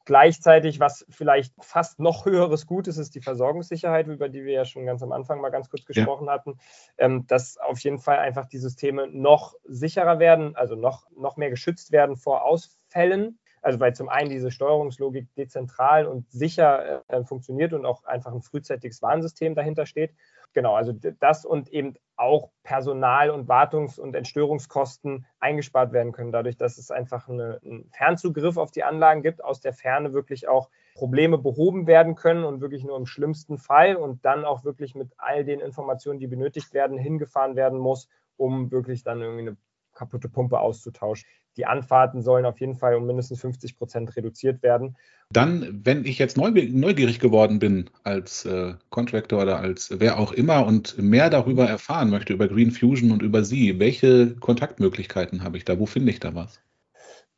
Gleichzeitig, 0.05 0.79
was 0.79 1.05
vielleicht 1.09 1.53
fast 1.59 1.99
noch 1.99 2.25
höheres 2.25 2.67
Gut 2.67 2.87
ist, 2.87 2.97
ist 2.97 3.15
die 3.15 3.21
Versorgungssicherheit, 3.21 4.07
über 4.07 4.29
die 4.29 4.45
wir 4.45 4.53
ja 4.53 4.65
schon 4.65 4.85
ganz 4.85 5.01
am 5.01 5.11
Anfang 5.11 5.41
mal 5.41 5.49
ganz 5.49 5.69
kurz 5.69 5.83
gesprochen 5.83 6.27
ja. 6.27 6.33
hatten, 6.33 6.59
ähm, 6.97 7.25
dass 7.27 7.57
auf 7.57 7.79
jeden 7.79 7.97
Fall 7.97 8.19
einfach 8.19 8.45
die 8.45 8.59
Systeme 8.59 9.07
noch 9.07 9.55
sicherer 9.63 10.19
werden, 10.19 10.55
also 10.55 10.75
noch, 10.75 11.09
noch 11.17 11.37
mehr 11.37 11.49
geschützt 11.49 11.91
werden 11.91 12.17
vor 12.17 12.45
Ausfällen. 12.45 13.39
Also 13.65 13.79
weil 13.79 13.95
zum 13.95 14.09
einen 14.09 14.29
diese 14.29 14.51
Steuerungslogik 14.51 15.33
dezentral 15.33 16.05
und 16.05 16.29
sicher 16.31 17.03
äh, 17.07 17.23
funktioniert 17.23 17.73
und 17.73 17.83
auch 17.83 18.03
einfach 18.03 18.31
ein 18.31 18.43
frühzeitiges 18.43 19.01
Warnsystem 19.01 19.55
dahinter 19.55 19.87
steht. 19.87 20.13
Genau, 20.53 20.75
also 20.75 20.93
das 21.19 21.45
und 21.45 21.69
eben 21.69 21.95
auch 22.15 22.51
Personal- 22.61 23.31
und 23.31 23.49
Wartungs- 23.49 23.99
und 23.99 24.15
Entstörungskosten 24.15 25.25
eingespart 25.39 25.93
werden 25.93 26.11
können, 26.11 26.31
dadurch, 26.31 26.57
dass 26.57 26.77
es 26.77 26.91
einfach 26.91 27.27
eine, 27.27 27.59
einen 27.65 27.89
Fernzugriff 27.89 28.57
auf 28.57 28.69
die 28.69 28.83
Anlagen 28.83 29.23
gibt, 29.23 29.43
aus 29.43 29.61
der 29.61 29.73
Ferne 29.73 30.13
wirklich 30.13 30.47
auch 30.47 30.69
Probleme 30.93 31.39
behoben 31.39 31.87
werden 31.87 32.13
können 32.13 32.43
und 32.43 32.61
wirklich 32.61 32.83
nur 32.83 32.95
im 32.97 33.07
schlimmsten 33.07 33.57
Fall 33.57 33.95
und 33.95 34.23
dann 34.25 34.45
auch 34.45 34.63
wirklich 34.63 34.93
mit 34.93 35.11
all 35.17 35.43
den 35.43 35.59
Informationen, 35.59 36.19
die 36.19 36.27
benötigt 36.27 36.75
werden, 36.75 36.99
hingefahren 36.99 37.55
werden 37.55 37.79
muss, 37.79 38.09
um 38.37 38.69
wirklich 38.69 39.03
dann 39.03 39.21
irgendwie 39.21 39.47
eine 39.47 39.57
kaputte 39.95 40.29
Pumpe 40.29 40.59
auszutauschen. 40.59 41.27
Die 41.57 41.65
Anfahrten 41.65 42.21
sollen 42.21 42.45
auf 42.45 42.59
jeden 42.59 42.75
Fall 42.75 42.95
um 42.95 43.05
mindestens 43.05 43.41
50 43.41 43.77
Prozent 43.77 44.15
reduziert 44.15 44.61
werden. 44.61 44.97
Dann, 45.31 45.81
wenn 45.83 46.05
ich 46.05 46.19
jetzt 46.19 46.37
neugierig 46.37 47.19
geworden 47.19 47.59
bin 47.59 47.89
als 48.03 48.45
äh, 48.45 48.73
Contractor 48.89 49.41
oder 49.41 49.59
als 49.59 49.93
wer 49.97 50.19
auch 50.19 50.33
immer 50.33 50.65
und 50.65 50.97
mehr 50.97 51.29
darüber 51.29 51.65
erfahren 51.65 52.09
möchte, 52.09 52.33
über 52.33 52.47
Green 52.47 52.71
Fusion 52.71 53.11
und 53.11 53.21
über 53.21 53.43
Sie, 53.43 53.79
welche 53.79 54.35
Kontaktmöglichkeiten 54.35 55.43
habe 55.43 55.57
ich 55.57 55.65
da? 55.65 55.79
Wo 55.79 55.85
finde 55.85 56.11
ich 56.11 56.19
da 56.19 56.35
was? 56.35 56.59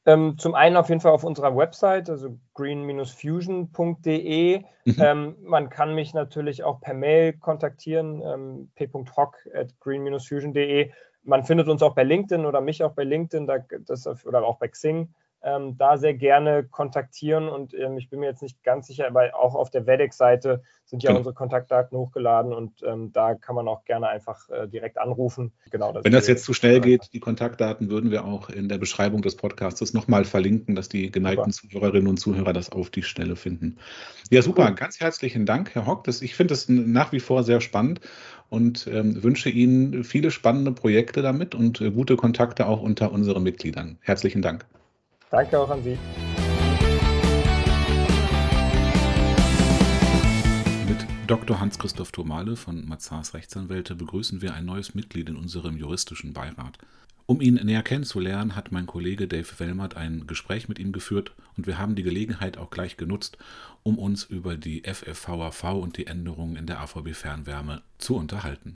Ähm, 0.08 0.38
zum 0.38 0.56
einen 0.56 0.78
auf 0.78 0.88
jeden 0.88 1.02
Fall 1.02 1.12
auf 1.12 1.26
unserer 1.26 1.58
Website, 1.58 2.10
also 2.10 2.40
green-fusion.de. 2.54 4.64
Mhm. 4.86 4.96
Ähm, 4.98 5.36
man 5.42 5.70
kann 5.70 5.96
mich 5.96 6.14
natürlich 6.14 6.64
auch 6.64 6.80
per 6.80 6.94
Mail 6.94 7.34
kontaktieren, 7.34 8.24
ähm, 8.26 8.72
p.hock 8.76 9.36
at 9.54 9.78
green-fusion.de 9.82 10.92
man 11.27 11.43
findet 11.43 11.67
uns 11.67 11.84
auch 11.84 11.93
bei 11.93 12.03
LinkedIn 12.03 12.46
oder 12.46 12.62
mich 12.62 12.84
auch 12.84 12.93
bei 12.93 13.03
LinkedIn 13.03 13.48
da, 13.48 13.57
das, 13.86 14.07
oder 14.25 14.43
auch 14.43 14.57
bei 14.57 14.69
Xing. 14.69 15.13
Ähm, 15.43 15.77
da 15.77 15.98
sehr 15.98 16.15
gerne 16.15 16.63
kontaktieren 16.63 17.48
und 17.48 17.75
ähm, 17.75 17.96
ich 18.00 18.10
bin 18.10 18.19
mir 18.22 18.25
jetzt 18.25 18.41
nicht 18.41 18.63
ganz 18.63 18.88
sicher, 18.88 19.07
weil 19.12 19.31
auch 19.31 19.53
auf 19.53 19.69
der 19.69 19.86
WEDEX-Seite 19.86 20.63
sind 20.84 21.03
ja 21.03 21.10
genau. 21.10 21.19
unsere 21.19 21.36
Kontaktdaten 21.36 21.96
hochgeladen 21.96 22.53
und 22.53 22.81
ähm, 22.84 23.12
da 23.13 23.36
kann 23.36 23.53
man 23.55 23.67
auch 23.67 23.86
gerne 23.86 24.07
einfach 24.07 24.50
äh, 24.50 24.67
direkt 24.67 24.98
anrufen. 24.98 25.53
Genau, 25.69 25.93
Wenn 26.01 26.12
das 26.12 26.27
jetzt 26.27 26.43
zu 26.43 26.53
schnell 26.53 26.81
geht, 26.81 27.13
die 27.13 27.19
Kontaktdaten 27.19 27.91
würden 27.91 28.10
wir 28.10 28.25
auch 28.25 28.50
in 28.50 28.67
der 28.67 28.79
Beschreibung 28.79 29.22
des 29.22 29.38
Podcasts 29.38 29.93
nochmal 29.93 30.25
verlinken, 30.25 30.74
dass 30.74 30.89
die 30.89 31.12
geneigten 31.12 31.51
super. 31.51 31.72
Zuhörerinnen 31.72 32.07
und 32.07 32.17
Zuhörer 32.17 32.51
das 32.51 32.72
auf 32.72 32.89
die 32.89 33.03
Stelle 33.03 33.36
finden. 33.36 33.77
Ja, 34.31 34.41
super. 34.41 34.65
Cool. 34.69 34.75
Ganz 34.75 35.00
herzlichen 35.00 35.46
Dank, 35.46 35.75
Herr 35.75 35.86
Hock. 35.86 36.03
Das, 36.05 36.24
ich 36.24 36.36
finde 36.36 36.55
es 36.55 36.67
nach 36.67 37.12
wie 37.12 37.19
vor 37.19 37.43
sehr 37.43 37.62
spannend 37.62 38.01
und 38.50 38.88
ähm, 38.88 39.22
wünsche 39.24 39.50
Ihnen 39.50 40.04
viele 40.04 40.32
spannende 40.32 40.72
Projekte 40.72 41.22
damit 41.22 41.56
und 41.56 41.82
äh, 41.82 41.92
gute 41.92 42.16
Kontakte 42.16 42.68
auch 42.68 42.82
unter 42.82 43.12
unseren 43.12 43.44
Mitgliedern. 43.44 43.98
Herzlichen 44.01 44.42
Dank. 44.42 44.66
Danke 45.30 45.60
auch 45.60 45.70
an 45.70 45.84
Sie. 45.84 45.98
Mit 50.88 51.06
Dr. 51.27 51.60
Hans-Christoph 51.60 52.12
Thomale 52.12 52.56
von 52.56 52.88
Mazars 52.88 53.34
Rechtsanwälte 53.34 53.96
begrüßen 53.96 54.42
wir 54.42 54.54
ein 54.54 54.66
neues 54.66 54.96
Mitglied 54.96 55.30
in 55.30 55.36
unserem 55.36 55.77
juristischen 55.77 56.34
Beirat. 56.34 56.77
Um 57.29 57.41
ihn 57.41 57.55
näher 57.55 57.84
kennenzulernen, 57.84 58.55
hat 58.55 58.72
mein 58.72 58.86
Kollege 58.86 59.27
Dave 59.27 59.60
Wellmert 59.60 59.98
ein 59.98 60.27
Gespräch 60.27 60.69
mit 60.69 60.79
ihm 60.79 60.93
geführt 60.93 61.34
und 61.57 61.67
wir 61.67 61.77
haben 61.77 61.96
die 61.96 62.03
Gelegenheit 62.03 62.57
auch 62.57 62.69
gleich 62.69 62.96
genutzt, 62.96 63.38
um 63.84 64.00
uns 64.00 64.24
über 64.24 64.55
die 64.55 64.84
FFVAV 64.86 65.74
und 65.74 65.98
die 65.98 66.07
Änderungen 66.07 66.55
in 66.55 66.67
der 66.67 66.79
AVB 66.79 67.10
Fernwärme 67.13 67.81
zu 67.98 68.15
unterhalten. 68.15 68.75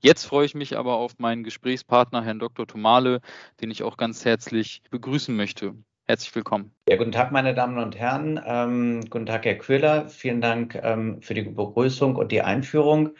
Jetzt 0.00 0.24
freue 0.24 0.46
ich 0.46 0.56
mich 0.56 0.76
aber 0.76 0.94
auf 0.94 1.20
meinen 1.20 1.44
Gesprächspartner, 1.44 2.24
Herrn 2.24 2.40
Dr. 2.40 2.66
Thomale, 2.66 3.20
den 3.60 3.70
ich 3.70 3.84
auch 3.84 3.96
ganz 3.96 4.24
herzlich 4.24 4.82
begrüßen 4.90 5.36
möchte. 5.36 5.76
Herzlich 6.04 6.34
willkommen. 6.34 6.72
Ja, 6.88 6.96
guten 6.96 7.12
Tag, 7.12 7.30
meine 7.30 7.54
Damen 7.54 7.78
und 7.78 7.96
Herren. 7.96 8.40
Ähm, 8.44 9.02
guten 9.10 9.26
Tag, 9.26 9.44
Herr 9.44 9.54
Köhler. 9.54 10.08
Vielen 10.08 10.40
Dank 10.40 10.74
ähm, 10.82 11.22
für 11.22 11.34
die 11.34 11.42
Begrüßung 11.42 12.16
und 12.16 12.32
die 12.32 12.42
Einführung. 12.42 13.10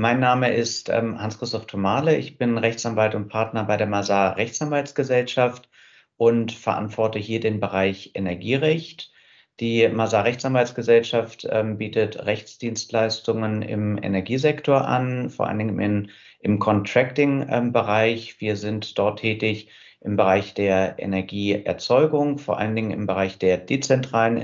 Mein 0.00 0.18
Name 0.18 0.50
ist 0.54 0.88
ähm, 0.88 1.20
Hans-Christoph 1.20 1.66
Thomale. 1.66 2.16
Ich 2.16 2.38
bin 2.38 2.56
Rechtsanwalt 2.56 3.14
und 3.14 3.28
Partner 3.28 3.64
bei 3.64 3.76
der 3.76 3.86
Masar 3.86 4.38
Rechtsanwaltsgesellschaft 4.38 5.68
und 6.16 6.52
verantworte 6.52 7.18
hier 7.18 7.38
den 7.38 7.60
Bereich 7.60 8.12
Energierecht. 8.14 9.12
Die 9.60 9.86
Masar 9.88 10.24
Rechtsanwaltsgesellschaft 10.24 11.46
ähm, 11.50 11.76
bietet 11.76 12.24
Rechtsdienstleistungen 12.24 13.60
im 13.60 14.02
Energiesektor 14.02 14.88
an, 14.88 15.28
vor 15.28 15.48
allen 15.48 15.58
Dingen 15.58 15.78
in, 15.78 16.10
im 16.40 16.58
Contracting-Bereich. 16.58 18.30
Ähm, 18.30 18.36
Wir 18.38 18.56
sind 18.56 18.98
dort 18.98 19.18
tätig 19.18 19.68
im 20.00 20.16
Bereich 20.16 20.54
der 20.54 20.94
Energieerzeugung, 20.98 22.38
vor 22.38 22.58
allen 22.58 22.74
Dingen 22.74 22.92
im 22.92 23.06
Bereich 23.06 23.36
der 23.36 23.58
dezentralen 23.58 24.38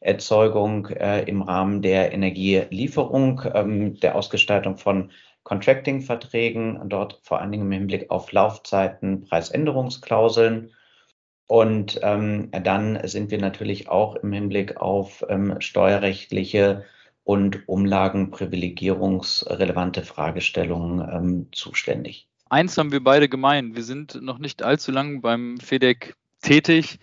Energieerzeugung, 0.00 0.86
äh, 0.86 1.22
im 1.22 1.42
Rahmen 1.42 1.82
der 1.82 2.12
Energielieferung, 2.12 3.42
ähm, 3.54 3.98
der 4.00 4.14
Ausgestaltung 4.14 4.76
von 4.76 5.10
Contracting-Verträgen, 5.42 6.88
dort 6.88 7.18
vor 7.22 7.40
allen 7.40 7.50
Dingen 7.52 7.66
im 7.66 7.72
Hinblick 7.72 8.10
auf 8.10 8.32
Laufzeiten, 8.32 9.22
Preisänderungsklauseln. 9.22 10.72
Und 11.46 12.00
ähm, 12.02 12.50
dann 12.50 12.98
sind 13.06 13.30
wir 13.30 13.38
natürlich 13.38 13.88
auch 13.88 14.16
im 14.16 14.32
Hinblick 14.32 14.78
auf 14.78 15.24
ähm, 15.28 15.54
steuerrechtliche 15.60 16.84
und 17.22 17.68
umlagenprivilegierungsrelevante 17.68 20.02
Fragestellungen 20.02 21.08
ähm, 21.08 21.46
zuständig 21.52 22.28
eins 22.48 22.78
haben 22.78 22.92
wir 22.92 23.02
beide 23.02 23.28
gemein. 23.28 23.76
Wir 23.76 23.82
sind 23.82 24.22
noch 24.22 24.38
nicht 24.38 24.62
allzu 24.62 24.92
lang 24.92 25.20
beim 25.20 25.58
FEDEC 25.58 26.14
tätig. 26.40 26.98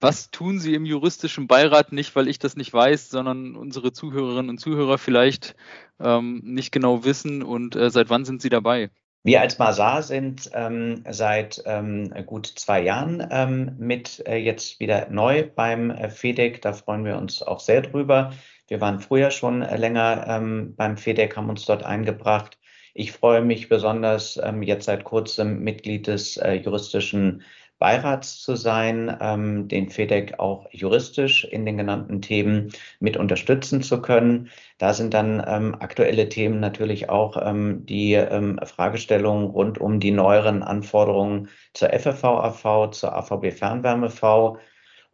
Was 0.00 0.30
tun 0.30 0.60
Sie 0.60 0.74
im 0.74 0.84
juristischen 0.84 1.48
Beirat 1.48 1.92
nicht, 1.92 2.14
weil 2.14 2.28
ich 2.28 2.38
das 2.38 2.56
nicht 2.56 2.72
weiß, 2.72 3.10
sondern 3.10 3.56
unsere 3.56 3.92
Zuhörerinnen 3.92 4.50
und 4.50 4.58
Zuhörer 4.58 4.98
vielleicht 4.98 5.56
ähm, 6.00 6.40
nicht 6.44 6.70
genau 6.70 7.04
wissen 7.04 7.42
und 7.42 7.74
äh, 7.74 7.90
seit 7.90 8.08
wann 8.08 8.24
sind 8.24 8.40
Sie 8.40 8.48
dabei? 8.48 8.90
Wir 9.24 9.40
als 9.40 9.58
Masar 9.58 10.02
sind 10.02 10.48
ähm, 10.54 11.02
seit 11.10 11.60
ähm, 11.66 12.12
gut 12.26 12.46
zwei 12.46 12.80
Jahren 12.82 13.26
ähm, 13.30 13.74
mit 13.78 14.22
äh, 14.26 14.36
jetzt 14.36 14.78
wieder 14.78 15.08
neu 15.10 15.48
beim 15.54 15.90
äh, 15.90 16.08
FEDEC. 16.08 16.62
Da 16.62 16.72
freuen 16.72 17.04
wir 17.04 17.16
uns 17.18 17.42
auch 17.42 17.58
sehr 17.58 17.82
drüber. 17.82 18.32
Wir 18.68 18.80
waren 18.80 19.00
früher 19.00 19.32
schon 19.32 19.62
äh, 19.62 19.76
länger 19.76 20.24
ähm, 20.28 20.74
beim 20.76 20.96
FEDEC, 20.96 21.36
haben 21.36 21.50
uns 21.50 21.64
dort 21.64 21.82
eingebracht 21.82 22.58
ich 22.98 23.12
freue 23.12 23.42
mich 23.42 23.68
besonders, 23.68 24.40
ähm, 24.42 24.60
jetzt 24.64 24.86
seit 24.86 25.04
kurzem 25.04 25.60
Mitglied 25.60 26.08
des 26.08 26.36
äh, 26.36 26.54
juristischen 26.54 27.44
Beirats 27.78 28.40
zu 28.42 28.56
sein, 28.56 29.16
ähm, 29.20 29.68
den 29.68 29.88
FEDEC 29.88 30.38
auch 30.38 30.66
juristisch 30.72 31.44
in 31.44 31.64
den 31.64 31.76
genannten 31.76 32.20
Themen 32.20 32.72
mit 33.00 33.16
unterstützen 33.16 33.82
zu 33.82 34.02
können. 34.02 34.50
Da 34.78 34.94
sind 34.94 35.14
dann 35.14 35.42
ähm, 35.46 35.76
aktuelle 35.78 36.28
Themen 36.28 36.60
natürlich 36.60 37.08
auch 37.08 37.36
ähm, 37.40 37.86
die 37.86 38.14
ähm, 38.14 38.58
Fragestellungen 38.64 39.46
rund 39.46 39.78
um 39.78 40.00
die 40.00 40.10
neueren 40.10 40.62
Anforderungen 40.62 41.48
zur 41.72 41.90
FFVAV, 41.90 42.90
zur 42.90 43.16
AVB 43.16 43.52
Fernwärme-V. 43.52 44.58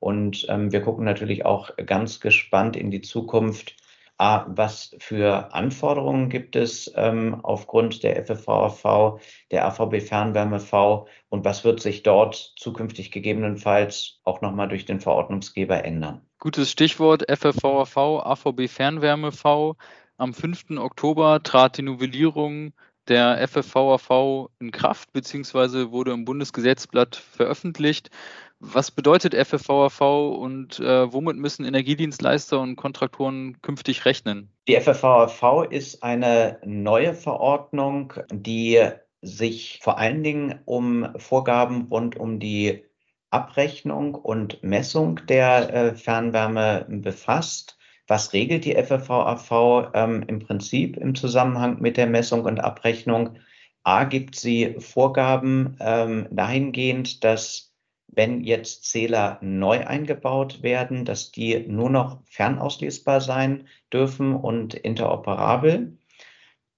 Und 0.01 0.47
ähm, 0.49 0.73
wir 0.73 0.81
gucken 0.81 1.05
natürlich 1.05 1.45
auch 1.45 1.71
ganz 1.77 2.21
gespannt 2.21 2.77
in 2.77 2.91
die 2.91 3.01
Zukunft, 3.03 3.77
A, 4.17 4.47
was 4.49 4.95
für 4.99 5.53
Anforderungen 5.53 6.29
gibt 6.29 6.55
es 6.55 6.93
ähm, 6.95 7.41
aufgrund 7.43 8.03
der 8.05 8.25
FFVAV, 8.25 9.21
der 9.51 9.67
AVB 9.67 10.01
Fernwärme 10.01 10.61
V 10.61 11.09
und 11.29 11.45
was 11.45 11.65
wird 11.65 11.81
sich 11.81 12.05
dort 12.05 12.55
zukünftig 12.57 13.11
gegebenenfalls 13.11 14.21
auch 14.23 14.41
nochmal 14.41 14.69
durch 14.69 14.85
den 14.85 15.01
Verordnungsgeber 15.01 15.85
ändern? 15.85 16.23
Gutes 16.39 16.71
Stichwort 16.71 17.25
FFVAV, 17.29 17.97
AVB 17.97 18.69
Fernwärme 18.69 19.33
V. 19.33 19.77
Am 20.17 20.33
5. 20.33 20.79
Oktober 20.79 21.43
trat 21.43 21.79
die 21.79 21.83
Novellierung 21.83 22.73
der 23.09 23.47
FFVAV 23.49 24.49
in 24.61 24.71
Kraft 24.71 25.13
beziehungsweise 25.13 25.91
wurde 25.91 26.13
im 26.13 26.25
Bundesgesetzblatt 26.25 27.17
veröffentlicht. 27.17 28.11
Was 28.73 28.91
bedeutet 28.91 29.35
FFVAV 29.35 30.01
und 30.01 30.81
äh, 30.81 31.13
womit 31.13 31.37
müssen 31.37 31.67
Energiedienstleister 31.67 32.61
und 32.61 32.77
Kontraktoren 32.77 33.61
künftig 33.61 34.07
rechnen? 34.07 34.49
Die 34.67 34.81
FFVAV 34.81 35.67
ist 35.69 36.03
eine 36.03 36.59
neue 36.65 37.13
Verordnung, 37.13 38.15
die 38.33 38.81
sich 39.21 39.81
vor 39.83 39.99
allen 39.99 40.23
Dingen 40.23 40.61
um 40.65 41.09
Vorgaben 41.17 41.89
rund 41.91 42.17
um 42.17 42.41
die 42.41 42.85
Abrechnung 43.31 44.15
und 44.15 44.63
Messung 44.63 45.21
der 45.27 45.75
äh, 45.75 45.95
Fernwärme 45.95 46.87
befasst. 46.89 47.77
Was 48.07 48.33
regelt 48.33 48.65
die 48.65 48.75
FFVAV 48.75 49.91
ähm, 49.93 50.25
im 50.27 50.39
Prinzip 50.39 50.97
im 50.97 51.15
Zusammenhang 51.15 51.81
mit 51.81 51.97
der 51.97 52.07
Messung 52.07 52.45
und 52.45 52.61
Abrechnung? 52.61 53.37
A 53.83 54.05
gibt 54.05 54.37
sie 54.37 54.77
Vorgaben 54.79 55.77
ähm, 55.81 56.29
dahingehend, 56.31 57.25
dass 57.25 57.74
wenn 58.15 58.43
jetzt 58.43 58.85
Zähler 58.85 59.39
neu 59.41 59.87
eingebaut 59.87 60.63
werden, 60.63 61.05
dass 61.05 61.33
die 61.33 61.59
nur 61.67 61.91
noch 61.91 62.21
fernauslesbar 62.27 63.21
sein 63.21 63.69
dürfen 63.93 64.35
und 64.35 64.75
interoperabel. 64.75 65.99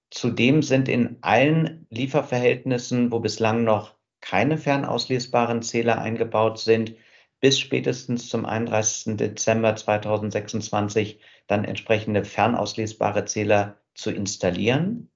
Zudem 0.09 0.61
sind 0.61 0.87
in 0.87 1.17
allen 1.21 1.85
Lieferverhältnissen, 1.89 3.11
wo 3.11 3.19
bislang 3.19 3.63
noch 3.63 3.95
keine 4.21 4.57
fernauslesbaren 4.57 5.61
Zähler 5.61 5.99
eingebaut 6.01 6.59
sind, 6.59 6.95
bis 7.39 7.59
spätestens 7.59 8.29
zum 8.29 8.45
31. 8.45 9.17
Dezember 9.17 9.75
2026 9.75 11.19
dann 11.45 11.65
entsprechende 11.65 12.25
fernauslesbare 12.25 13.25
Zähler 13.25 13.77
zu 13.93 14.11
installieren. 14.11 15.09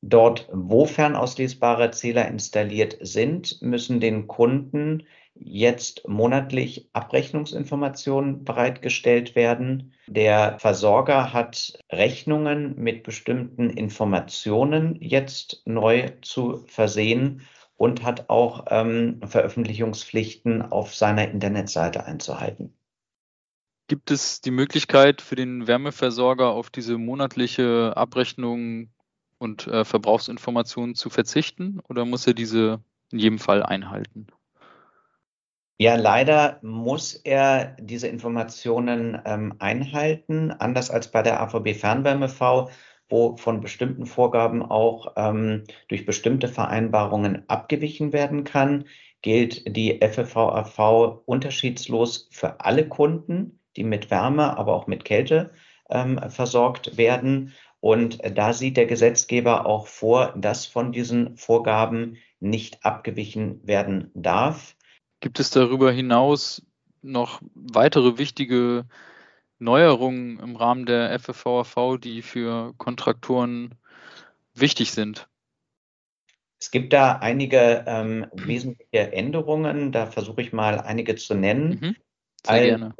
Dort, 0.00 0.48
wo 0.52 0.86
fernauslesbare 0.86 1.90
Zähler 1.90 2.28
installiert 2.28 2.98
sind, 3.00 3.60
müssen 3.62 3.98
den 3.98 4.28
Kunden 4.28 5.04
jetzt 5.40 6.06
monatlich 6.06 6.88
Abrechnungsinformationen 6.92 8.44
bereitgestellt 8.44 9.34
werden. 9.34 9.94
Der 10.06 10.58
Versorger 10.58 11.32
hat 11.32 11.78
Rechnungen 11.90 12.76
mit 12.76 13.02
bestimmten 13.02 13.70
Informationen 13.70 14.96
jetzt 15.00 15.62
neu 15.64 16.10
zu 16.22 16.64
versehen 16.66 17.42
und 17.76 18.02
hat 18.02 18.28
auch 18.28 18.66
ähm, 18.70 19.20
Veröffentlichungspflichten 19.24 20.62
auf 20.62 20.94
seiner 20.94 21.30
Internetseite 21.30 22.04
einzuhalten. 22.04 22.74
Gibt 23.86 24.10
es 24.10 24.42
die 24.42 24.50
Möglichkeit 24.50 25.22
für 25.22 25.36
den 25.36 25.66
Wärmeversorger 25.66 26.50
auf 26.50 26.68
diese 26.68 26.98
monatliche 26.98 27.96
Abrechnung 27.96 28.90
und 29.38 29.66
äh, 29.66 29.84
Verbrauchsinformationen 29.84 30.94
zu 30.94 31.08
verzichten 31.08 31.80
oder 31.88 32.04
muss 32.04 32.26
er 32.26 32.34
diese 32.34 32.82
in 33.10 33.18
jedem 33.18 33.38
Fall 33.38 33.62
einhalten? 33.62 34.26
Ja, 35.80 35.94
leider 35.94 36.58
muss 36.62 37.14
er 37.14 37.76
diese 37.80 38.08
Informationen 38.08 39.20
ähm, 39.24 39.54
einhalten, 39.60 40.50
anders 40.50 40.90
als 40.90 41.10
bei 41.12 41.22
der 41.22 41.40
AVB 41.40 41.74
Fernwärme 41.74 42.28
V, 42.28 42.68
wo 43.08 43.36
von 43.36 43.60
bestimmten 43.60 44.04
Vorgaben 44.06 44.62
auch 44.62 45.12
ähm, 45.16 45.64
durch 45.86 46.04
bestimmte 46.04 46.48
Vereinbarungen 46.48 47.48
abgewichen 47.48 48.12
werden 48.12 48.42
kann, 48.42 48.86
gilt 49.22 49.76
die 49.76 50.00
FFVAV 50.00 51.22
unterschiedslos 51.26 52.28
für 52.32 52.60
alle 52.60 52.88
Kunden, 52.88 53.60
die 53.76 53.84
mit 53.84 54.10
Wärme, 54.10 54.58
aber 54.58 54.74
auch 54.74 54.88
mit 54.88 55.04
Kälte 55.04 55.52
ähm, 55.90 56.18
versorgt 56.28 56.96
werden. 56.96 57.54
Und 57.80 58.18
da 58.36 58.52
sieht 58.52 58.76
der 58.76 58.86
Gesetzgeber 58.86 59.64
auch 59.66 59.86
vor, 59.86 60.34
dass 60.36 60.66
von 60.66 60.90
diesen 60.90 61.36
Vorgaben 61.36 62.16
nicht 62.40 62.84
abgewichen 62.84 63.60
werden 63.64 64.10
darf. 64.14 64.74
Gibt 65.20 65.40
es 65.40 65.50
darüber 65.50 65.90
hinaus 65.90 66.62
noch 67.02 67.40
weitere 67.54 68.18
wichtige 68.18 68.86
Neuerungen 69.58 70.38
im 70.38 70.56
Rahmen 70.56 70.86
der 70.86 71.18
FFVAV, 71.18 71.98
die 71.98 72.22
für 72.22 72.74
Kontraktoren 72.76 73.74
wichtig 74.54 74.92
sind? 74.92 75.28
Es 76.60 76.70
gibt 76.70 76.92
da 76.92 77.18
einige 77.18 77.84
ähm, 77.86 78.26
wesentliche 78.32 79.12
Änderungen. 79.12 79.92
Da 79.92 80.06
versuche 80.06 80.42
ich 80.42 80.52
mal 80.52 80.80
einige 80.80 81.14
zu 81.14 81.34
nennen. 81.34 81.78
Mhm, 81.80 81.96
also 82.46 82.64
gerne. 82.64 82.94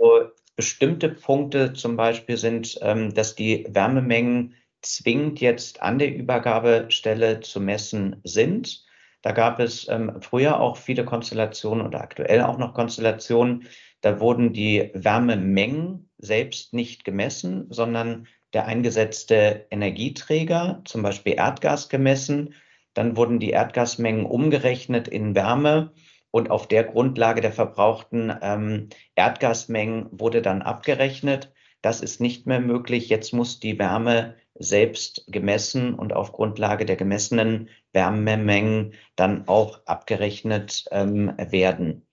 bestimmte 0.54 1.08
Punkte 1.08 1.72
zum 1.72 1.96
Beispiel 1.96 2.36
sind, 2.36 2.78
ähm, 2.82 3.14
dass 3.14 3.34
die 3.34 3.66
Wärmemengen 3.68 4.54
zwingend 4.82 5.40
jetzt 5.40 5.82
an 5.82 5.98
der 5.98 6.14
Übergabestelle 6.14 7.40
zu 7.40 7.60
messen 7.60 8.20
sind. 8.24 8.86
Da 9.22 9.32
gab 9.32 9.58
es 9.58 9.88
ähm, 9.88 10.20
früher 10.20 10.60
auch 10.60 10.76
viele 10.76 11.04
Konstellationen 11.04 11.86
oder 11.86 12.00
aktuell 12.00 12.42
auch 12.42 12.58
noch 12.58 12.74
Konstellationen. 12.74 13.66
Da 14.00 14.20
wurden 14.20 14.52
die 14.52 14.90
Wärmemengen 14.94 16.08
selbst 16.18 16.72
nicht 16.72 17.04
gemessen, 17.04 17.66
sondern 17.70 18.28
der 18.52 18.66
eingesetzte 18.66 19.66
Energieträger, 19.70 20.82
zum 20.84 21.02
Beispiel 21.02 21.34
Erdgas, 21.34 21.88
gemessen. 21.88 22.54
Dann 22.94 23.16
wurden 23.16 23.38
die 23.38 23.50
Erdgasmengen 23.50 24.24
umgerechnet 24.24 25.08
in 25.08 25.34
Wärme 25.34 25.92
und 26.30 26.50
auf 26.50 26.68
der 26.68 26.84
Grundlage 26.84 27.40
der 27.40 27.52
verbrauchten 27.52 28.32
ähm, 28.42 28.88
Erdgasmengen 29.14 30.08
wurde 30.10 30.42
dann 30.42 30.62
abgerechnet. 30.62 31.52
Das 31.82 32.00
ist 32.00 32.20
nicht 32.20 32.46
mehr 32.46 32.60
möglich. 32.60 33.08
Jetzt 33.08 33.32
muss 33.32 33.60
die 33.60 33.78
Wärme 33.78 34.36
selbst 34.58 35.24
gemessen 35.28 35.94
und 35.94 36.12
auf 36.12 36.32
Grundlage 36.32 36.84
der 36.84 36.96
gemessenen 36.96 37.68
Wärmemengen 37.92 38.94
dann 39.16 39.46
auch 39.48 39.80
abgerechnet 39.86 40.84
ähm, 40.90 41.32
werden. 41.38 42.06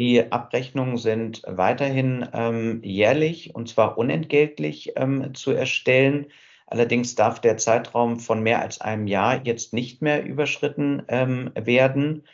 Die 0.00 0.32
Abrechnungen 0.32 0.96
sind 0.96 1.42
weiterhin 1.46 2.28
ähm, 2.32 2.80
jährlich 2.82 3.54
und 3.54 3.68
zwar 3.68 3.98
unentgeltlich 3.98 4.92
ähm, 4.96 5.34
zu 5.34 5.52
erstellen. 5.52 6.26
Allerdings 6.66 7.14
darf 7.14 7.40
der 7.40 7.58
Zeitraum 7.58 8.18
von 8.18 8.42
mehr 8.42 8.60
als 8.62 8.80
einem 8.80 9.06
Jahr 9.06 9.44
jetzt 9.44 9.74
nicht 9.74 10.00
mehr 10.00 10.24
überschritten 10.24 11.02
ähm, 11.08 11.52
werden. 11.54 12.24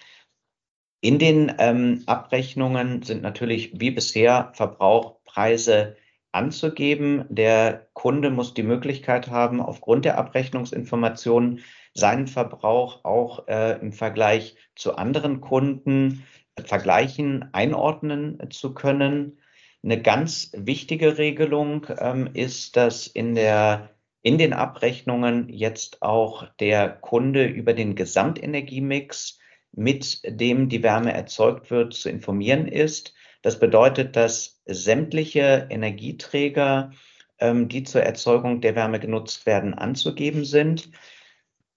In 1.01 1.19
den 1.19 1.53
ähm, 1.59 2.05
Abrechnungen 2.07 3.03
sind 3.03 3.23
natürlich 3.23 3.79
wie 3.81 3.91
bisher 3.91 4.53
Verbrauchpreise 4.55 5.97
anzugeben. 6.33 7.25
Der 7.29 7.89
Kunde 7.95 8.31
muss 8.31 8.55
die 8.55 8.63
Möglichkeit 8.63 9.29
haben, 9.29 9.61
aufgrund 9.61 10.05
der 10.05 10.19
Abrechnungsinformationen 10.19 11.61
seinen 11.95 12.27
Verbrauch 12.27 13.05
auch 13.05 13.49
äh, 13.49 13.79
im 13.81 13.93
Vergleich 13.93 14.57
zu 14.75 14.97
anderen 14.97 15.41
Kunden 15.41 16.25
vergleichen, 16.65 17.49
einordnen 17.53 18.39
zu 18.51 18.75
können. 18.75 19.39
Eine 19.83 20.03
ganz 20.03 20.51
wichtige 20.55 21.19
Regelung 21.19 21.87
ähm, 21.99 22.31
ist, 22.35 22.77
dass 22.77 23.07
in 23.07 23.35
der 23.35 23.91
in 24.23 24.37
den 24.37 24.53
Abrechnungen 24.53 25.49
jetzt 25.49 26.03
auch 26.03 26.45
der 26.57 26.89
Kunde 26.91 27.47
über 27.47 27.73
den 27.73 27.95
Gesamtenergiemix, 27.95 29.39
mit 29.73 30.21
dem 30.25 30.69
die 30.69 30.83
Wärme 30.83 31.13
erzeugt 31.13 31.71
wird, 31.71 31.95
zu 31.95 32.11
informieren 32.11 32.67
ist. 32.67 33.15
Das 33.49 33.59
bedeutet, 33.59 34.15
dass 34.15 34.61
sämtliche 34.67 35.69
Energieträger, 35.71 36.91
ähm, 37.39 37.71
die 37.71 37.83
zur 37.83 38.03
Erzeugung 38.03 38.61
der 38.61 38.75
Wärme 38.75 39.01
genutzt 39.01 39.47
werden, 39.47 39.73
anzugeben 39.73 40.45
sind. 40.45 40.91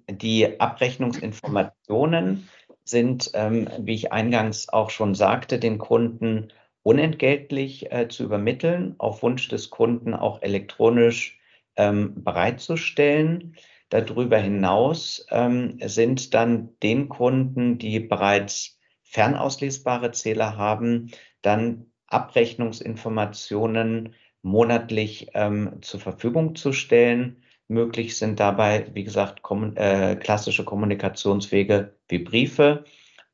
Die 0.10 0.60
Abrechnungsinformationen 0.60 2.50
sind, 2.84 3.32
ähm, 3.36 3.70
wie 3.80 3.94
ich 3.94 4.12
eingangs 4.12 4.68
auch 4.68 4.90
schon 4.90 5.16
sagte, 5.16 5.60
den 5.60 5.78
Kunden 5.78 6.52
unentgeltlich 6.84 7.90
äh, 7.90 8.10
zu 8.10 8.26
übermitteln, 8.26 8.96
auf 8.98 9.24
Wunsch 9.24 9.48
des 9.48 9.70
Kunden 9.70 10.14
auch 10.14 10.42
elektronisch 10.42 11.40
ähm, 11.78 12.22
bereitzustellen. 12.22 13.56
Darüber 13.88 14.40
hinaus 14.40 15.26
ähm, 15.32 15.80
sind 15.86 16.34
dann 16.34 16.78
den 16.84 17.08
Kunden, 17.08 17.78
die 17.78 18.02
bereits 18.02 18.78
fernauslesbare 19.04 20.12
Zähler 20.12 20.58
haben, 20.58 21.12
dann 21.42 21.92
Abrechnungsinformationen 22.08 24.16
monatlich 24.42 25.30
ähm, 25.34 25.82
zur 25.82 26.00
Verfügung 26.00 26.56
zu 26.56 26.74
stellen. 26.74 27.44
Möglich 27.68 28.18
sind 28.18 28.40
dabei, 28.40 28.90
wie 28.94 29.04
gesagt, 29.04 29.44
kom 29.44 29.76
äh, 29.78 30.16
klassische 30.16 30.66
Kommunikationswege 30.66 31.96
wie 32.10 32.20
Briefe, 32.20 32.86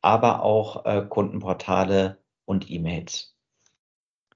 aber 0.02 0.43
auch 0.43 0.86
äh, 0.86 1.06
Kundenportale 1.08 2.17
und 2.46 2.70
E-Mails. 2.70 3.37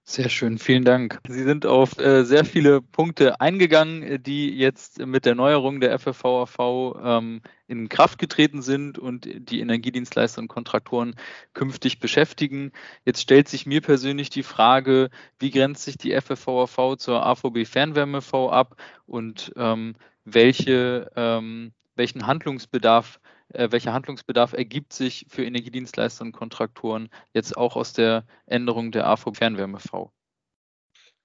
Sehr 0.04 0.30
schön, 0.30 0.58
vielen 0.58 0.84
Dank. 0.84 1.20
Sie 1.28 1.44
sind 1.44 1.66
auf 1.66 1.98
äh, 2.00 2.26
sehr 2.26 2.44
viele 2.44 2.82
Punkte 2.82 3.40
eingegangen, 3.40 4.02
äh, 4.04 4.20
die 4.20 4.50
jetzt 4.50 5.00
mit 5.06 5.26
der 5.26 5.36
Neuerung 5.36 5.80
der 5.80 5.98
FFVAV 5.98 6.58
ähm, 7.02 7.42
in 7.68 7.88
Kraft 7.88 8.18
getreten 8.18 8.62
sind 8.64 8.98
und 8.98 9.30
die 9.32 9.60
Energiedienstleister 9.60 10.42
und 10.42 10.48
Kontraktoren 10.48 11.16
künftig 11.54 12.00
beschäftigen. 12.00 12.72
Jetzt 13.06 13.22
stellt 13.22 13.48
sich 13.48 13.66
mir 13.66 13.82
persönlich 13.82 14.30
die 14.32 14.44
Frage, 14.44 15.12
wie 15.40 15.52
grenzt 15.52 15.84
sich 15.84 15.98
die 15.98 16.20
FFVAV 16.20 16.98
zur 16.98 17.26
AVB 17.26 17.66
Fernwärme 17.66 18.22
V 18.22 18.50
ab 18.50 18.76
und 19.06 19.54
ähm, 19.56 19.96
welche, 20.26 21.12
ähm, 21.16 21.74
welchen 21.96 22.26
Handlungsbedarf 22.26 23.21
äh, 23.54 23.72
welcher 23.72 23.94
Handlungsbedarf 23.94 24.54
ergibt 24.54 24.94
sich 24.94 25.26
für 25.30 25.44
Energiedienstleister 25.46 26.24
und 26.24 26.32
Kontraktoren 26.32 27.10
jetzt 27.34 27.56
auch 27.58 27.76
aus 27.76 27.94
der 27.94 28.26
Änderung 28.46 28.92
der 28.92 29.08
AVB 29.08 29.38
Fernwärme 29.38 29.80
V? 29.80 30.12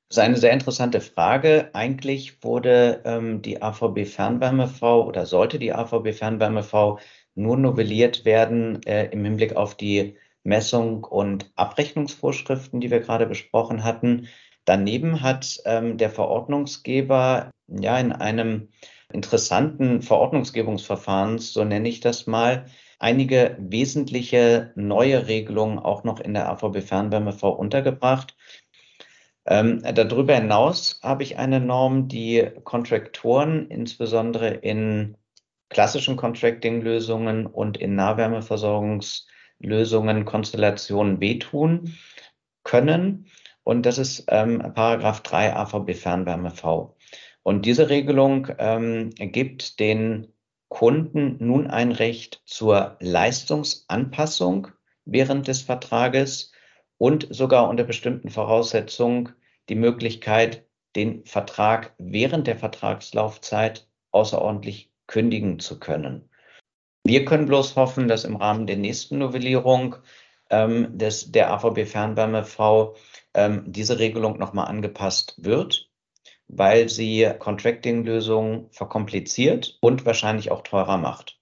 Das 0.08 0.18
ist 0.18 0.22
eine 0.22 0.36
sehr 0.36 0.52
interessante 0.52 1.00
Frage. 1.00 1.70
Eigentlich 1.72 2.42
wurde 2.44 3.02
ähm, 3.04 3.42
die 3.42 3.60
AVB 3.60 4.06
Fernwärme 4.06 4.68
V 4.68 5.04
oder 5.04 5.26
sollte 5.26 5.58
die 5.58 5.72
AVB 5.72 6.12
Fernwärme 6.12 6.62
V 6.62 7.00
nur 7.34 7.56
novelliert 7.56 8.24
werden 8.24 8.82
äh, 8.84 9.06
im 9.06 9.24
Hinblick 9.24 9.56
auf 9.56 9.76
die 9.76 10.16
Messung 10.44 11.02
und 11.02 11.50
Abrechnungsvorschriften, 11.56 12.80
die 12.80 12.90
wir 12.90 13.00
gerade 13.00 13.26
besprochen 13.26 13.82
hatten. 13.82 14.28
Daneben 14.64 15.22
hat 15.22 15.58
ähm, 15.64 15.98
der 15.98 16.10
Verordnungsgeber 16.10 17.50
ja 17.66 17.98
in 17.98 18.12
einem 18.12 18.68
interessanten 19.12 20.02
Verordnungsgebungsverfahrens, 20.02 21.52
so 21.52 21.64
nenne 21.64 21.88
ich 21.88 22.00
das 22.00 22.26
mal, 22.26 22.66
einige 22.98 23.56
wesentliche 23.60 24.72
neue 24.74 25.26
Regelungen 25.26 25.78
auch 25.78 26.04
noch 26.04 26.20
in 26.20 26.34
der 26.34 26.50
AVB 26.50 26.80
Fernwärme-V 26.80 27.50
untergebracht. 27.50 28.36
Ähm, 29.46 29.82
darüber 29.94 30.34
hinaus 30.34 31.00
habe 31.02 31.22
ich 31.22 31.38
eine 31.38 31.60
Norm, 31.60 32.08
die 32.08 32.46
Kontraktoren 32.64 33.68
insbesondere 33.68 34.48
in 34.48 35.16
klassischen 35.68 36.16
Contracting-Lösungen 36.16 37.46
und 37.46 37.76
in 37.76 37.94
Nahwärmeversorgungslösungen, 37.94 40.24
Konstellationen 40.24 41.20
wehtun 41.20 41.94
können. 42.64 43.26
Und 43.62 43.86
das 43.86 43.98
ist 43.98 44.24
ähm, 44.28 44.72
Paragraph 44.74 45.20
3 45.22 45.54
AVB 45.54 45.94
Fernwärme 45.94 46.50
V. 46.50 46.95
Und 47.46 47.64
diese 47.64 47.90
Regelung 47.90 48.48
ähm, 48.58 49.10
gibt 49.10 49.78
den 49.78 50.32
Kunden 50.68 51.36
nun 51.38 51.68
ein 51.68 51.92
Recht 51.92 52.42
zur 52.44 52.96
Leistungsanpassung 52.98 54.66
während 55.04 55.46
des 55.46 55.62
Vertrages 55.62 56.50
und 56.98 57.28
sogar 57.30 57.68
unter 57.68 57.84
bestimmten 57.84 58.30
Voraussetzungen 58.30 59.32
die 59.68 59.76
Möglichkeit, 59.76 60.66
den 60.96 61.24
Vertrag 61.24 61.94
während 61.98 62.48
der 62.48 62.56
Vertragslaufzeit 62.56 63.86
außerordentlich 64.10 64.90
kündigen 65.06 65.60
zu 65.60 65.78
können. 65.78 66.28
Wir 67.04 67.24
können 67.24 67.46
bloß 67.46 67.76
hoffen, 67.76 68.08
dass 68.08 68.24
im 68.24 68.34
Rahmen 68.34 68.66
der 68.66 68.76
nächsten 68.76 69.18
Novellierung 69.18 69.94
ähm, 70.50 70.98
des, 70.98 71.30
der 71.30 71.52
AVB 71.52 71.86
Fernwärme 71.86 72.42
V 72.42 72.96
ähm, 73.34 73.62
diese 73.68 74.00
Regelung 74.00 74.36
nochmal 74.36 74.66
angepasst 74.66 75.36
wird, 75.38 75.92
weil 76.48 76.88
sie 76.88 77.30
Contracting-Lösungen 77.38 78.68
verkompliziert 78.70 79.78
und 79.80 80.06
wahrscheinlich 80.06 80.50
auch 80.50 80.62
teurer 80.62 80.96
macht. 80.96 81.38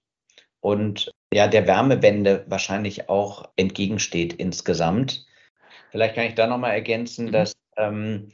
Und 0.59 1.11
ja, 1.33 1.47
der 1.47 1.67
Wärmewende 1.67 2.45
wahrscheinlich 2.47 3.09
auch 3.09 3.49
entgegensteht 3.55 4.33
insgesamt. 4.33 5.25
Vielleicht 5.91 6.15
kann 6.15 6.25
ich 6.25 6.35
da 6.35 6.47
nochmal 6.47 6.71
ergänzen, 6.71 7.27
mhm. 7.27 7.31
dass 7.31 7.53
ähm, 7.77 8.31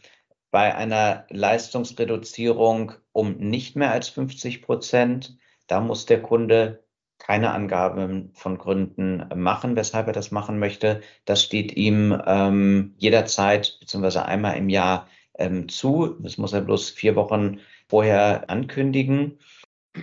bei 0.52 0.76
einer 0.76 1.26
Leistungsreduzierung 1.30 2.94
um 3.12 3.38
nicht 3.38 3.76
mehr 3.76 3.92
als 3.92 4.10
50 4.10 4.62
Prozent, 4.62 5.38
da 5.68 5.80
muss 5.80 6.06
der 6.06 6.22
Kunde 6.22 6.84
keine 7.18 7.52
Angaben 7.52 8.32
von 8.34 8.58
Gründen 8.58 9.28
machen, 9.36 9.76
weshalb 9.76 10.08
er 10.08 10.14
das 10.14 10.32
machen 10.32 10.58
möchte. 10.58 11.02
Das 11.26 11.44
steht 11.44 11.72
ihm 11.78 12.20
ähm, 12.26 12.96
jederzeit 12.98 13.78
bzw. 13.80 14.20
einmal 14.20 14.58
im 14.58 14.70
Jahr 14.70 15.08
ähm, 15.42 15.70
zu. 15.70 16.16
Das 16.20 16.38
muss 16.38 16.54
er 16.54 16.62
bloß 16.62 16.92
vier 16.92 17.16
Wochen 17.16 17.60
vorher 17.88 18.50
ankündigen. 18.50 19.40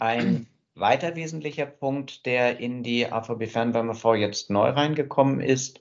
Ein 0.00 0.46
weiter 0.74 1.16
wesentlicher 1.16 1.66
Punkt, 1.66 2.26
der 2.26 2.60
in 2.60 2.82
die 2.82 3.10
AVB 3.10 3.46
Fernwärme 3.46 3.94
V 3.94 4.14
jetzt 4.14 4.50
neu 4.50 4.68
reingekommen 4.70 5.40
ist, 5.40 5.80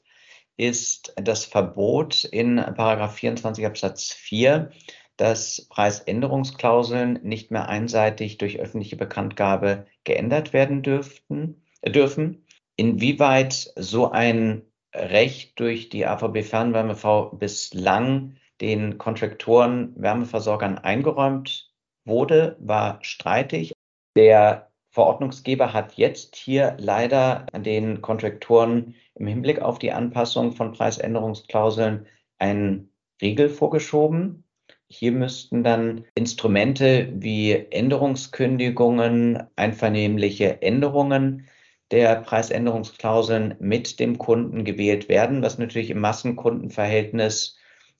ist 0.57 1.13
das 1.17 1.45
Verbot 1.45 2.23
in 2.23 2.55
Paragraph 2.55 3.15
24 3.15 3.65
Absatz 3.65 4.11
4, 4.11 4.71
dass 5.17 5.67
Preisänderungsklauseln 5.69 7.19
nicht 7.23 7.51
mehr 7.51 7.69
einseitig 7.69 8.37
durch 8.37 8.59
öffentliche 8.59 8.95
Bekanntgabe 8.95 9.85
geändert 10.03 10.53
werden 10.53 10.81
dürften, 10.81 11.63
äh, 11.81 11.91
dürfen. 11.91 12.45
Inwieweit 12.75 13.71
so 13.75 14.11
ein 14.11 14.63
Recht 14.93 15.59
durch 15.59 15.89
die 15.89 16.05
AVB 16.05 16.43
Fernwärme 16.43 16.95
V 16.95 17.31
bislang 17.31 18.36
den 18.61 18.97
Kontraktoren, 18.97 19.93
Wärmeversorgern 19.95 20.77
eingeräumt 20.77 21.71
wurde, 22.05 22.57
war 22.59 22.99
streitig. 23.01 23.73
Der 24.15 24.71
Verordnungsgeber 24.91 25.73
hat 25.73 25.93
jetzt 25.93 26.35
hier 26.35 26.75
leider 26.79 27.45
den 27.53 28.01
Kontraktoren 28.01 28.95
im 29.15 29.27
Hinblick 29.27 29.61
auf 29.61 29.77
die 29.77 29.91
Anpassung 29.91 30.53
von 30.53 30.71
Preisänderungsklauseln 30.71 32.07
einen 32.39 32.91
Riegel 33.21 33.49
vorgeschoben. 33.49 34.43
Hier 34.89 35.11
müssten 35.11 35.63
dann 35.63 36.05
Instrumente 36.15 37.11
wie 37.13 37.51
Änderungskündigungen, 37.51 39.43
einvernehmliche 39.55 40.61
Änderungen 40.61 41.47
der 41.91 42.21
Preisänderungsklauseln 42.21 43.55
mit 43.59 43.99
dem 43.99 44.17
Kunden 44.17 44.65
gewählt 44.65 45.09
werden, 45.09 45.41
was 45.41 45.57
natürlich 45.57 45.89
im 45.89 45.99
Massenkundenverhältnis 45.99 47.56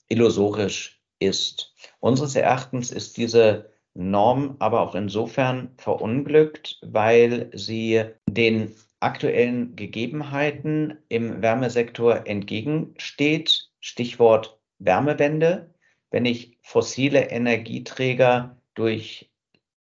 illusorisch 0.07 1.01
ist. 1.19 1.73
Unseres 1.99 2.35
Erachtens 2.35 2.91
ist 2.91 3.17
diese 3.17 3.71
Norm 3.93 4.55
aber 4.59 4.81
auch 4.81 4.95
insofern 4.95 5.71
verunglückt, 5.77 6.79
weil 6.83 7.49
sie 7.53 8.03
den 8.29 8.75
aktuellen 8.99 9.75
Gegebenheiten 9.75 10.97
im 11.09 11.41
Wärmesektor 11.41 12.27
entgegensteht. 12.27 13.69
Stichwort 13.79 14.59
Wärmewende. 14.79 15.73
Wenn 16.11 16.25
ich 16.25 16.57
fossile 16.61 17.29
Energieträger 17.29 18.57
durch 18.75 19.31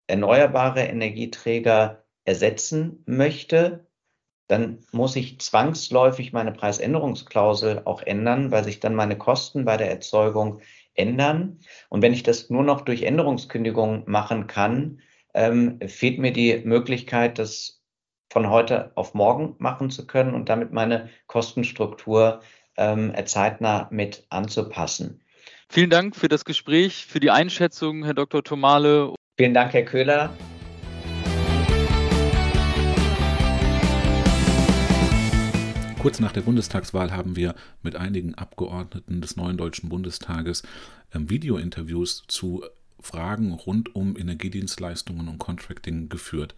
erneuerbare 0.07 0.81
Energieträger 0.81 2.03
ersetzen 2.23 3.03
möchte, 3.05 3.85
dann 4.47 4.79
muss 4.91 5.15
ich 5.15 5.39
zwangsläufig 5.39 6.33
meine 6.33 6.51
Preisänderungsklausel 6.51 7.81
auch 7.85 8.01
ändern, 8.01 8.51
weil 8.51 8.63
sich 8.63 8.79
dann 8.79 8.95
meine 8.95 9.17
Kosten 9.17 9.65
bei 9.65 9.77
der 9.77 9.89
Erzeugung 9.89 10.61
ändern. 10.93 11.59
Und 11.89 12.01
wenn 12.01 12.13
ich 12.13 12.23
das 12.23 12.49
nur 12.49 12.63
noch 12.63 12.81
durch 12.81 13.03
Änderungskündigung 13.03 14.03
machen 14.05 14.47
kann, 14.47 15.01
ähm, 15.33 15.79
fehlt 15.85 16.19
mir 16.19 16.31
die 16.31 16.61
Möglichkeit, 16.63 17.39
das 17.39 17.81
von 18.31 18.49
heute 18.49 18.91
auf 18.95 19.13
morgen 19.13 19.55
machen 19.59 19.89
zu 19.89 20.07
können 20.07 20.33
und 20.33 20.49
damit 20.49 20.71
meine 20.71 21.09
Kostenstruktur 21.27 22.41
ähm, 22.77 23.13
zeitnah 23.25 23.87
mit 23.91 24.25
anzupassen. 24.29 25.21
Vielen 25.69 25.89
Dank 25.89 26.15
für 26.15 26.27
das 26.27 26.45
Gespräch, 26.45 27.05
für 27.05 27.19
die 27.19 27.31
Einschätzung, 27.31 28.03
Herr 28.03 28.13
Dr. 28.13 28.43
Tomale. 28.43 29.13
Vielen 29.37 29.53
Dank, 29.53 29.73
Herr 29.73 29.83
Köhler. 29.83 30.29
Kurz 36.05 36.19
nach 36.19 36.33
der 36.33 36.41
Bundestagswahl 36.41 37.11
haben 37.13 37.35
wir 37.35 37.55
mit 37.81 37.95
einigen 37.95 38.35
Abgeordneten 38.35 39.21
des 39.21 39.37
neuen 39.37 39.57
Deutschen 39.57 39.89
Bundestages 39.89 40.61
ähm, 41.15 41.31
Videointerviews 41.31 42.25
zu 42.27 42.63
Fragen 42.99 43.53
rund 43.53 43.95
um 43.95 44.15
Energiedienstleistungen 44.15 45.27
und 45.27 45.39
Contracting 45.39 46.07
geführt. 46.07 46.53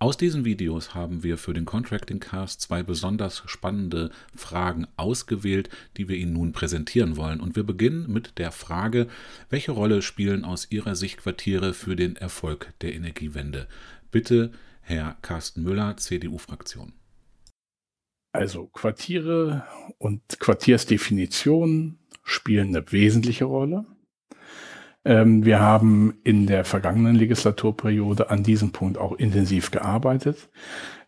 Aus 0.00 0.18
diesen 0.18 0.44
Videos 0.44 0.94
haben 0.94 1.22
wir 1.22 1.38
für 1.38 1.54
den 1.54 1.64
Contracting 1.64 2.20
Cast 2.20 2.60
zwei 2.60 2.82
besonders 2.82 3.42
spannende 3.46 4.10
Fragen 4.36 4.86
ausgewählt, 4.98 5.70
die 5.96 6.10
wir 6.10 6.18
Ihnen 6.18 6.34
nun 6.34 6.52
präsentieren 6.52 7.16
wollen. 7.16 7.40
Und 7.40 7.56
wir 7.56 7.64
beginnen 7.64 8.12
mit 8.12 8.36
der 8.36 8.52
Frage, 8.52 9.06
welche 9.48 9.72
Rolle 9.72 10.02
spielen 10.02 10.44
aus 10.44 10.70
Ihrer 10.70 10.94
Sicht 10.94 11.22
Quartiere 11.22 11.72
für 11.72 11.96
den 11.96 12.16
Erfolg 12.16 12.74
der 12.82 12.94
Energiewende? 12.94 13.66
Bitte, 14.10 14.52
Herr 14.82 15.16
Carsten 15.22 15.62
Müller, 15.62 15.96
CDU-Fraktion. 15.96 16.92
Also 18.32 18.66
Quartiere 18.66 19.64
und 19.98 20.22
Quartiersdefinitionen 20.38 21.98
spielen 22.22 22.68
eine 22.68 22.92
wesentliche 22.92 23.44
Rolle. 23.44 23.84
Ähm, 25.04 25.44
wir 25.44 25.60
haben 25.60 26.18
in 26.22 26.46
der 26.46 26.64
vergangenen 26.64 27.16
Legislaturperiode 27.16 28.30
an 28.30 28.42
diesem 28.42 28.70
Punkt 28.70 28.98
auch 28.98 29.12
intensiv 29.14 29.70
gearbeitet. 29.70 30.48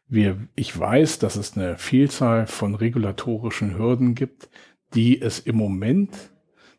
Wir, 0.09 0.37
ich 0.57 0.77
weiß, 0.77 1.21
dass 1.21 1.37
es 1.37 1.57
eine 1.57 1.79
Vielzahl 1.79 2.47
von 2.47 2.75
regulatorischen 2.75 3.79
Hürden 3.79 4.15
gibt, 4.15 4.51
die 4.95 5.21
es 5.21 5.39
im 5.39 5.57
Moment, 5.57 6.31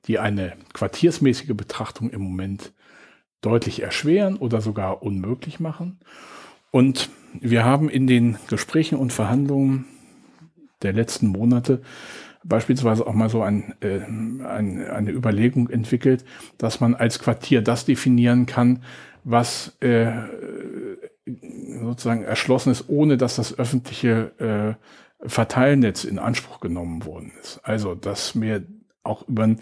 die 0.06 0.20
eine 0.20 0.54
quartiersmäßige 0.74 1.56
Betrachtung 1.56 2.10
im 2.10 2.22
Moment 2.22 2.74
deutlich 3.42 3.82
erschweren 3.82 4.38
oder 4.38 4.62
sogar 4.62 5.04
unmöglich 5.04 5.60
machen. 5.60 6.00
Und 6.72 7.10
wir 7.40 7.64
haben 7.64 7.90
in 7.90 8.08
den 8.08 8.38
Gesprächen 8.48 8.98
und 8.98 9.14
Verhandlungen 9.14 9.86
der 10.84 10.94
letzten 10.94 11.28
Monate 11.28 11.82
beispielsweise 12.44 13.08
auch 13.08 13.14
mal 13.14 13.30
so 13.30 13.42
ein, 13.42 13.74
äh, 13.82 14.00
ein, 14.00 14.86
eine 14.86 15.12
Überlegung 15.12 15.70
entwickelt, 15.70 16.26
dass 16.58 16.80
man 16.80 16.96
als 16.96 17.20
Quartier 17.20 17.62
das 17.62 17.86
definieren 17.86 18.46
kann, 18.46 18.84
was 19.24 19.78
äh, 19.80 20.12
sozusagen 21.82 22.24
erschlossen 22.24 22.72
ist, 22.72 22.90
ohne 22.90 23.18
dass 23.18 23.38
das 23.38 23.58
öffentliche 23.58 24.78
äh, 25.22 25.28
Verteilnetz 25.28 26.04
in 26.04 26.20
Anspruch 26.20 26.60
genommen 26.60 27.06
worden 27.06 27.32
ist. 27.42 27.62
Also, 27.64 27.96
dass 27.96 28.40
wir 28.40 28.66
auch 29.04 29.28
über 29.28 29.44
ein 29.44 29.60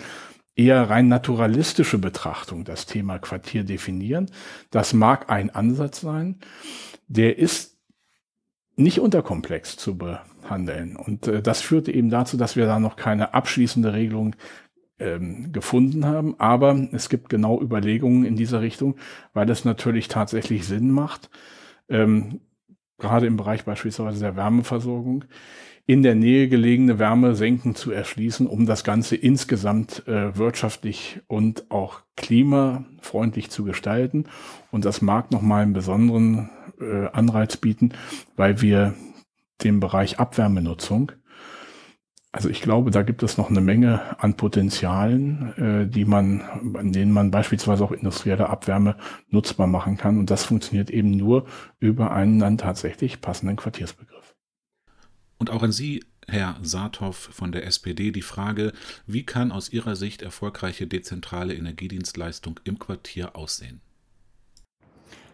eher 0.56 0.90
rein 0.90 1.08
naturalistische 1.08 1.98
Betrachtung 1.98 2.66
das 2.66 2.86
Thema 2.86 3.20
Quartier 3.20 3.64
definieren. 3.64 4.30
Das 4.70 4.94
mag 4.94 5.30
ein 5.30 5.50
Ansatz 5.50 6.02
sein. 6.02 6.40
Der 7.08 7.38
ist 7.38 7.78
nicht 8.76 9.00
unterkomplex 9.00 9.78
zu 9.78 9.98
behandeln. 10.42 10.96
Und 10.96 11.28
äh, 11.28 11.42
das 11.42 11.62
führte 11.62 11.92
eben 11.92 12.10
dazu, 12.10 12.38
dass 12.38 12.56
wir 12.56 12.66
da 12.66 12.80
noch 12.80 12.96
keine 12.96 13.34
abschließende 13.34 13.94
Regelung 13.94 14.36
ähm, 15.00 15.52
gefunden 15.52 16.06
haben. 16.06 16.36
Aber 16.40 16.88
es 16.92 17.10
gibt 17.10 17.30
genau 17.30 17.62
Überlegungen 17.62 18.24
in 18.24 18.36
dieser 18.36 18.62
Richtung, 18.62 18.96
weil 19.34 19.50
es 19.50 19.66
natürlich 19.66 20.08
tatsächlich 20.08 20.66
Sinn 20.66 20.92
macht, 20.92 21.30
ähm, 21.90 22.42
gerade 22.98 23.26
im 23.26 23.36
Bereich 23.36 23.66
beispielsweise 23.66 24.20
der 24.20 24.36
Wärmeversorgung, 24.36 25.26
in 25.88 26.04
der 26.04 26.16
Nähe 26.16 26.48
gelegene 26.48 27.00
Wärmesenken 27.00 27.76
zu 27.76 27.92
erschließen, 27.92 28.46
um 28.48 28.66
das 28.66 28.84
Ganze 28.84 29.16
insgesamt 29.16 30.08
äh, 30.08 30.38
wirtschaftlich 30.38 31.20
und 31.28 31.70
auch 31.72 32.02
klimafreundlich 32.16 33.50
zu 33.50 33.64
gestalten. 33.64 34.26
Und 34.70 34.86
das 34.86 35.02
mag 35.02 35.32
nochmal 35.32 35.64
einen 35.64 35.74
besonderen 35.74 36.50
äh, 36.80 37.08
Anreiz 37.08 37.58
bieten, 37.58 37.94
weil 38.36 38.62
wir 38.62 38.94
den 39.64 39.80
Bereich 39.80 40.20
Abwärmenutzung 40.20 41.14
also 42.34 42.48
ich 42.48 42.62
glaube, 42.62 42.92
da 42.92 43.02
gibt 43.02 43.24
es 43.24 43.38
noch 43.38 43.50
eine 43.50 43.60
Menge 43.60 44.18
an 44.22 44.38
Potenzialen, 44.38 45.54
äh, 45.58 45.88
die 45.88 46.06
man, 46.06 46.42
an 46.76 46.94
denen 46.94 47.12
man 47.12 47.30
beispielsweise 47.30 47.84
auch 47.84 47.92
industrielle 47.92 48.50
Abwärme 48.50 48.96
nutzbar 49.30 49.68
machen 49.68 49.98
kann. 49.98 50.18
Und 50.18 50.30
das 50.30 50.46
funktioniert 50.46 50.90
eben 50.90 51.12
nur 51.12 51.46
über 51.80 52.12
einen 52.12 52.40
dann 52.40 52.58
tatsächlich 52.58 53.20
passenden 53.20 53.58
Quartiersbegriff. 53.58 54.36
Und 55.40 55.50
auch 55.50 55.62
an 55.62 55.74
Sie, 55.74 56.06
Herr 56.28 56.56
Saathoff 56.62 57.18
von 57.18 57.52
der 57.52 57.66
SPD, 57.66 58.12
die 58.12 58.22
Frage, 58.22 58.72
wie 59.06 59.26
kann 59.26 59.52
aus 59.52 59.74
Ihrer 59.74 59.98
Sicht 59.98 60.22
erfolgreiche 60.22 60.88
dezentrale 60.88 61.54
Energiedienstleistung 61.54 62.62
im 62.64 62.80
Quartier 62.80 63.36
aussehen? 63.36 63.82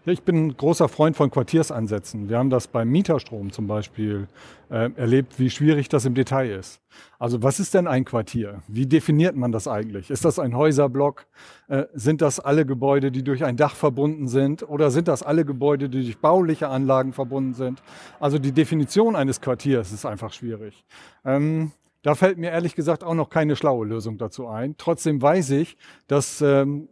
Ich 0.10 0.24
bin 0.24 0.48
ein 0.48 0.56
großer 0.56 0.88
Freund 0.88 1.17
von 1.17 1.30
Quartiersansätzen. 1.30 2.30
Wir 2.30 2.38
haben 2.38 2.50
das 2.50 2.70
beim 2.70 2.88
Mieterstrom 2.88 3.52
zum 3.52 3.67
Beispiel 3.67 4.30
äh, 4.70 4.89
erlebt, 4.96 5.38
wie 5.38 5.50
schwierig 5.50 5.89
das 5.89 6.06
im 6.06 6.13
Detail 6.13 6.50
ist. 6.50 6.80
Also 7.20 7.43
was 7.43 7.60
ist 7.60 7.74
denn 7.74 7.88
ein 7.88 8.06
Quartier? 8.06 8.62
Wie 8.70 8.86
definiert 8.86 9.36
man 9.36 9.52
das 9.52 9.67
eigentlich? 9.67 10.10
Ist 10.10 10.24
das 10.24 10.39
ein 10.39 10.56
Häuserblock? 10.56 11.26
Äh, 11.67 11.88
sind 11.93 12.22
das 12.22 12.39
alle 12.39 12.65
Gebäude, 12.65 13.12
die 13.12 13.22
durch 13.22 13.43
ein 13.43 13.58
Dach 13.58 13.76
verbunden 13.76 14.30
sind? 14.30 14.63
Oder 14.63 14.91
sind 14.91 15.10
das 15.10 15.24
alle 15.24 15.43
Gebäude, 15.43 15.89
die 15.89 16.04
durch 16.04 16.17
bauliche 16.20 16.70
Anlagen 16.70 17.12
verbunden 17.12 17.54
sind? 17.54 17.84
Also 18.17 18.39
die 18.39 18.54
Definition 18.54 19.13
eines 19.17 19.41
Quartiers 19.41 19.91
ist 19.91 20.06
einfach 20.06 20.32
schwierig. 20.32 20.86
Ähm, 21.26 21.74
da 22.04 22.16
fällt 22.16 22.38
mir 22.38 22.52
ehrlich 22.52 22.76
gesagt 22.76 23.04
auch 23.04 23.14
noch 23.14 23.30
keine 23.30 23.56
schlaue 23.56 23.86
Lösung 23.86 24.18
dazu 24.18 24.48
ein. 24.48 24.76
Trotzdem 24.78 25.22
weiß 25.22 25.52
ich, 25.52 25.78
dass 26.08 26.42
ähm, 26.42 26.90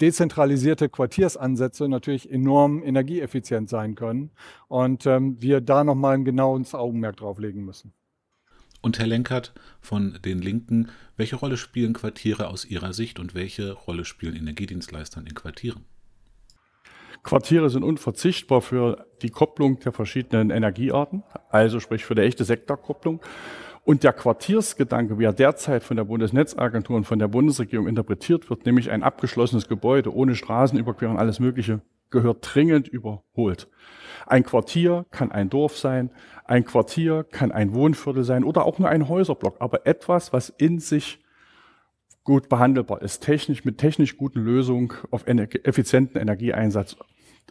dezentralisierte 0.00 0.88
Quartiersansätze 0.88 1.88
natürlich 1.88 2.30
enorm 2.30 2.82
energieeffizient 2.82 3.68
sein 3.68 3.94
können 3.94 4.30
und 4.68 5.06
ähm, 5.06 5.40
wir 5.40 5.60
da 5.60 5.84
nochmal 5.84 6.14
ein 6.14 6.24
genaues 6.24 6.74
Augenmerk 6.74 7.16
drauf 7.16 7.38
legen 7.38 7.64
müssen. 7.64 7.92
Und 8.80 8.98
Herr 8.98 9.06
Lenkert 9.06 9.54
von 9.80 10.18
den 10.24 10.40
Linken, 10.40 10.90
welche 11.16 11.36
Rolle 11.36 11.56
spielen 11.56 11.94
Quartiere 11.94 12.48
aus 12.48 12.66
Ihrer 12.66 12.92
Sicht 12.92 13.18
und 13.18 13.34
welche 13.34 13.72
Rolle 13.72 14.04
spielen 14.04 14.36
Energiedienstleistern 14.36 15.26
in 15.26 15.34
Quartieren? 15.34 15.86
Quartiere 17.22 17.70
sind 17.70 17.82
unverzichtbar 17.82 18.60
für 18.60 19.06
die 19.22 19.30
Kopplung 19.30 19.80
der 19.80 19.92
verschiedenen 19.92 20.50
Energiearten, 20.50 21.22
also 21.48 21.80
sprich 21.80 22.04
für 22.04 22.14
die 22.14 22.20
echte 22.20 22.44
Sektorkopplung. 22.44 23.22
Und 23.84 24.02
der 24.02 24.14
Quartiersgedanke, 24.14 25.18
wie 25.18 25.24
er 25.24 25.34
derzeit 25.34 25.84
von 25.84 25.98
der 25.98 26.04
Bundesnetzagentur 26.04 26.96
und 26.96 27.04
von 27.04 27.18
der 27.18 27.28
Bundesregierung 27.28 27.86
interpretiert 27.86 28.48
wird, 28.48 28.64
nämlich 28.64 28.90
ein 28.90 29.02
abgeschlossenes 29.02 29.68
Gebäude 29.68 30.14
ohne 30.14 30.34
Straßenüberquerung, 30.34 31.18
alles 31.18 31.38
Mögliche, 31.38 31.82
gehört 32.10 32.38
dringend 32.40 32.88
überholt. 32.88 33.68
Ein 34.26 34.42
Quartier 34.44 35.04
kann 35.10 35.30
ein 35.30 35.50
Dorf 35.50 35.76
sein, 35.76 36.10
ein 36.46 36.64
Quartier 36.64 37.24
kann 37.24 37.52
ein 37.52 37.74
Wohnviertel 37.74 38.24
sein 38.24 38.44
oder 38.44 38.64
auch 38.64 38.78
nur 38.78 38.88
ein 38.88 39.08
Häuserblock, 39.08 39.56
aber 39.60 39.86
etwas, 39.86 40.32
was 40.32 40.48
in 40.48 40.78
sich 40.78 41.22
gut 42.22 42.48
behandelbar 42.48 43.02
ist, 43.02 43.20
technisch 43.20 43.66
mit 43.66 43.76
technisch 43.76 44.16
guten 44.16 44.40
Lösungen 44.40 44.94
auf 45.10 45.26
effizienten 45.26 46.18
Energieeinsatz 46.18 46.96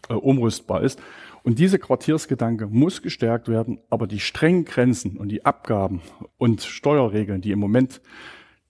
äh, 0.10 0.14
umrüstbar 0.14 0.82
ist. 0.82 1.02
Und 1.44 1.60
diese 1.60 1.78
Quartiersgedanke 1.78 2.68
muss 2.68 3.02
gestärkt 3.02 3.50
werden, 3.50 3.80
aber 3.90 4.08
die 4.08 4.20
strengen 4.20 4.66
Grenzen 4.66 5.18
und 5.18 5.30
die 5.30 5.46
Abgaben 5.46 6.02
und 6.38 6.62
Steuerregeln, 6.62 7.42
die 7.42 7.52
im 7.52 7.60
Moment 7.60 8.02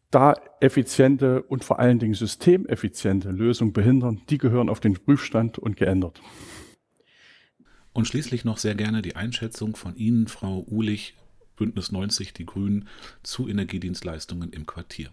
da 0.10 0.36
effiziente 0.60 1.44
und 1.44 1.64
vor 1.64 1.80
allen 1.80 2.00
Dingen 2.00 2.14
systemeffiziente 2.14 3.30
Lösungen 3.30 3.74
behindern, 3.74 4.22
die 4.30 4.38
gehören 4.38 4.70
auf 4.70 4.80
den 4.80 4.94
Prüfstand 4.94 5.58
und 5.58 5.76
geändert. 5.76 6.22
Und 7.94 8.08
schließlich 8.08 8.44
noch 8.44 8.58
sehr 8.58 8.76
gerne 8.76 9.02
die 9.02 9.16
Einschätzung 9.16 9.76
von 9.76 9.96
Ihnen, 9.96 10.28
Frau 10.28 10.66
Uhlich, 10.68 11.16
Bündnis 11.56 11.92
90, 11.92 12.34
die 12.34 12.46
Grünen, 12.46 12.88
zu 13.22 13.48
Energiedienstleistungen 13.48 14.52
im 14.52 14.66
Quartier. 14.66 15.10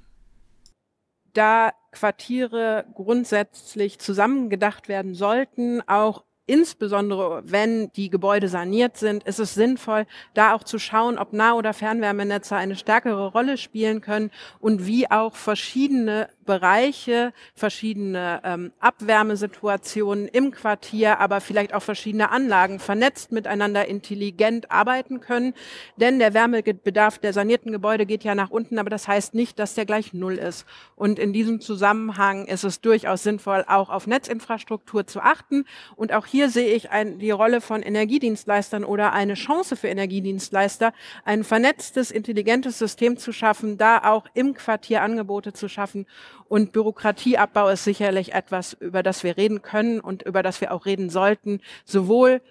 Da 1.33 1.73
Quartiere 1.93 2.85
grundsätzlich 2.95 3.99
zusammengedacht 3.99 4.89
werden 4.89 5.15
sollten, 5.15 5.83
auch 5.89 6.25
insbesondere 6.51 7.43
wenn 7.45 7.93
die 7.93 8.11
Gebäude 8.11 8.49
saniert 8.49 8.97
sind, 8.97 9.23
ist 9.23 9.39
es 9.39 9.55
sinnvoll, 9.55 10.07
da 10.35 10.53
auch 10.53 10.65
zu 10.65 10.81
schauen, 10.81 11.17
ob 11.17 11.33
Nah- 11.33 11.55
oder 11.55 11.73
Fernwärmenetze 11.73 12.57
eine 12.57 12.75
stärkere 12.75 13.29
Rolle 13.29 13.57
spielen 13.57 14.01
können 14.01 14.33
und 14.59 14.85
wie 14.85 15.09
auch 15.09 15.37
verschiedene 15.37 16.29
Bereiche, 16.51 17.33
verschiedene 17.55 18.41
ähm, 18.43 18.73
Abwärmesituationen 18.81 20.27
im 20.27 20.51
Quartier, 20.51 21.21
aber 21.21 21.41
vielleicht 21.41 21.73
auch 21.73 21.83
verschiedene 21.83 22.33
Anlagen 22.33 22.81
vernetzt 22.81 23.31
miteinander 23.31 23.87
intelligent 23.87 24.69
arbeiten 24.73 25.21
können. 25.21 25.55
Denn 25.97 26.19
der 26.19 26.35
Wärmebedarf 26.35 27.21
der 27.21 27.33
sanierten 27.33 27.71
Gebäude 27.71 28.05
geht 28.05 28.25
ja 28.25 28.35
nach 28.35 28.51
unten, 28.51 28.81
aber 28.81 28.91
das 28.91 29.07
heißt 29.07 29.33
nicht, 29.33 29.61
dass 29.61 29.77
der 29.77 29.87
gleich 29.87 30.13
null 30.13 30.39
ist. 30.39 30.67
Und 30.97 31.21
in 31.21 31.33
diesem 31.33 31.61
Zusammenhang 31.61 32.47
ist 32.47 32.65
es 32.65 32.81
durchaus 32.81 33.23
sinnvoll, 33.23 33.65
auch 33.69 33.89
auf 33.89 34.09
Netzinfrastruktur 34.09 35.07
zu 35.07 35.21
achten. 35.21 35.67
Und 35.95 36.13
auch 36.13 36.27
hier 36.27 36.51
sehe 36.51 36.75
ich 36.75 36.91
ein, 36.91 37.21
die 37.21 37.31
Rolle 37.31 37.61
von 37.61 37.81
Energiedienstleistern 37.81 38.83
oder 38.83 39.13
eine 39.13 39.35
Chance 39.35 39.77
für 39.77 39.87
Energiedienstleister, 39.87 40.93
ein 41.25 41.45
vernetztes, 41.45 42.11
intelligentes 42.11 42.77
System 42.77 43.19
zu 43.19 43.31
schaffen, 43.33 43.79
da 43.79 43.99
auch 43.99 44.27
im 44.35 44.55
Quartier 44.55 45.03
Angebote 45.03 45.53
zu 45.53 45.69
schaffen 45.69 46.07
und 46.51 46.73
Bürokratieabbau 46.73 47.69
ist 47.69 47.85
sicherlich 47.85 48.35
etwas, 48.35 48.73
über 48.73 49.05
das 49.05 49.23
wir 49.23 49.37
reden 49.37 49.63
können 49.63 50.01
und 50.01 50.23
über 50.23 50.43
das 50.43 50.61
wir 50.61 50.73
auch 50.73 50.85
reden 50.85 51.09
sollten, 51.09 51.61
sowohl 51.85 52.43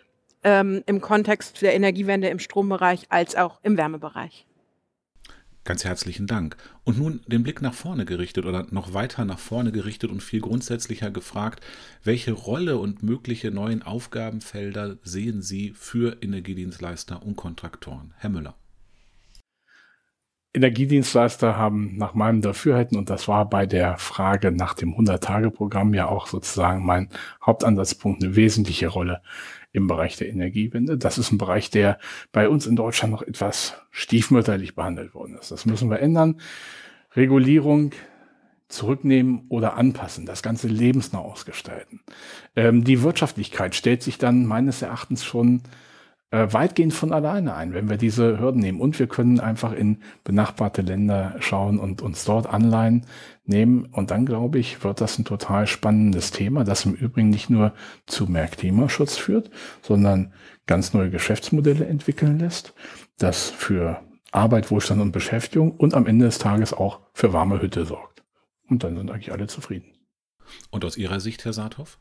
ähm, 0.41 0.81
im 0.85 1.01
Kontext 1.01 1.62
der 1.62 1.75
Energiewende 1.75 2.29
im 2.29 2.39
Strombereich 2.39 3.07
als 3.09 3.35
auch 3.35 3.59
im 3.62 3.75
Wärmebereich. 3.75 4.47
Ganz 5.65 5.83
herzlichen 5.83 6.27
Dank. 6.27 6.55
Und 6.85 6.97
nun 6.97 7.19
den 7.27 7.43
Blick 7.43 7.62
nach 7.62 7.73
vorne 7.73 8.05
gerichtet 8.05 8.45
oder 8.45 8.65
noch 8.71 8.93
weiter 8.93 9.25
nach 9.25 9.38
vorne 9.38 9.73
gerichtet 9.73 10.09
und 10.09 10.23
viel 10.23 10.39
grundsätzlicher 10.39 11.12
gefragt, 11.12 11.62
welche 12.01 12.31
Rolle 12.31 12.77
und 12.77 13.03
mögliche 13.03 13.51
neuen 13.51 13.83
Aufgabenfelder 13.83 14.95
sehen 15.03 15.41
Sie 15.41 15.73
für 15.75 16.23
Energiedienstleister 16.23 17.21
und 17.21 17.35
Kontraktoren? 17.35 18.13
Herr 18.15 18.29
Müller. 18.29 18.55
Energiedienstleister 20.53 21.57
haben 21.57 21.95
nach 21.97 22.15
meinem 22.15 22.41
Dafürhalten, 22.41 22.97
und 22.97 23.09
das 23.09 23.27
war 23.27 23.47
bei 23.49 23.65
der 23.65 23.97
Frage 23.97 24.51
nach 24.51 24.73
dem 24.73 24.95
100-Tage-Programm 24.95 25.93
ja 25.93 26.07
auch 26.07 26.25
sozusagen 26.27 26.85
mein 26.85 27.09
Hauptansatzpunkt, 27.45 28.23
eine 28.23 28.35
wesentliche 28.35 28.88
Rolle 28.88 29.21
im 29.71 29.88
Bereich 29.88 30.17
der 30.17 30.29
Energiewende. 30.29 30.97
Das 30.97 31.19
ist 31.19 31.31
ein 31.31 31.38
Bereich, 31.38 31.69
der 31.69 31.99
bei 32.31 32.49
uns 32.49 32.65
in 32.65 32.75
Deutschland 32.75 33.13
noch 33.13 33.21
etwas 33.21 33.75
stiefmütterlich 33.91 34.75
behandelt 34.75 35.13
worden 35.13 35.38
ist. 35.39 35.51
Das 35.51 35.67
müssen 35.67 35.91
wir 35.91 35.99
ändern. 35.99 36.41
Regulierung 37.15 37.91
zurücknehmen 38.69 39.45
oder 39.49 39.75
anpassen, 39.75 40.25
das 40.25 40.43
Ganze 40.43 40.67
lebensnah 40.67 41.19
ausgestalten. 41.19 42.01
Ähm, 42.55 42.83
die 42.83 43.01
Wirtschaftlichkeit 43.01 43.75
stellt 43.75 44.03
sich 44.03 44.17
dann 44.17 44.45
meines 44.45 44.81
Erachtens 44.81 45.23
schon 45.23 45.62
äh, 46.31 46.47
weitgehend 46.51 46.93
von 46.93 47.11
alleine 47.11 47.55
ein, 47.55 47.73
wenn 47.73 47.89
wir 47.89 47.97
diese 47.97 48.39
Hürden 48.39 48.61
nehmen. 48.61 48.81
Und 48.81 48.99
wir 48.99 49.07
können 49.07 49.39
einfach 49.39 49.73
in 49.73 49.97
benachbarte 50.23 50.81
Länder 50.81 51.35
schauen 51.39 51.79
und 51.79 52.01
uns 52.01 52.23
dort 52.25 52.47
Anleihen 52.47 53.05
nehmen. 53.45 53.85
Und 53.85 54.11
dann, 54.11 54.25
glaube 54.25 54.59
ich, 54.59 54.83
wird 54.83 55.01
das 55.01 55.17
ein 55.17 55.25
total 55.25 55.67
spannendes 55.67 56.31
Thema, 56.31 56.63
das 56.63 56.85
im 56.85 56.93
Übrigen 56.93 57.29
nicht 57.29 57.49
nur 57.49 57.73
zu 58.05 58.27
mehr 58.27 58.47
Klimaschutz 58.47 59.17
führt, 59.17 59.49
sondern 59.81 60.33
ganz 60.67 60.93
neue 60.93 61.09
Geschäftsmodelle 61.09 61.87
entwickeln 61.87 62.39
lässt, 62.39 62.73
das 63.17 63.49
für 63.49 64.01
Arbeit, 64.31 64.69
Wohlstand 64.69 65.01
und 65.01 65.11
Beschäftigung 65.11 65.71
und 65.71 65.95
am 65.95 66.05
Ende 66.05 66.25
des 66.25 66.37
Tages 66.37 66.73
auch 66.73 66.99
für 67.13 67.33
warme 67.33 67.61
Hütte 67.61 67.85
sorgt. 67.85 68.23
Und 68.67 68.83
dann 68.83 68.95
sind 68.95 69.09
eigentlich 69.09 69.31
alle 69.31 69.47
zufrieden. 69.47 69.93
Und 70.69 70.85
aus 70.85 70.97
Ihrer 70.97 71.19
Sicht, 71.19 71.45
Herr 71.45 71.53
Saathoff? 71.53 71.97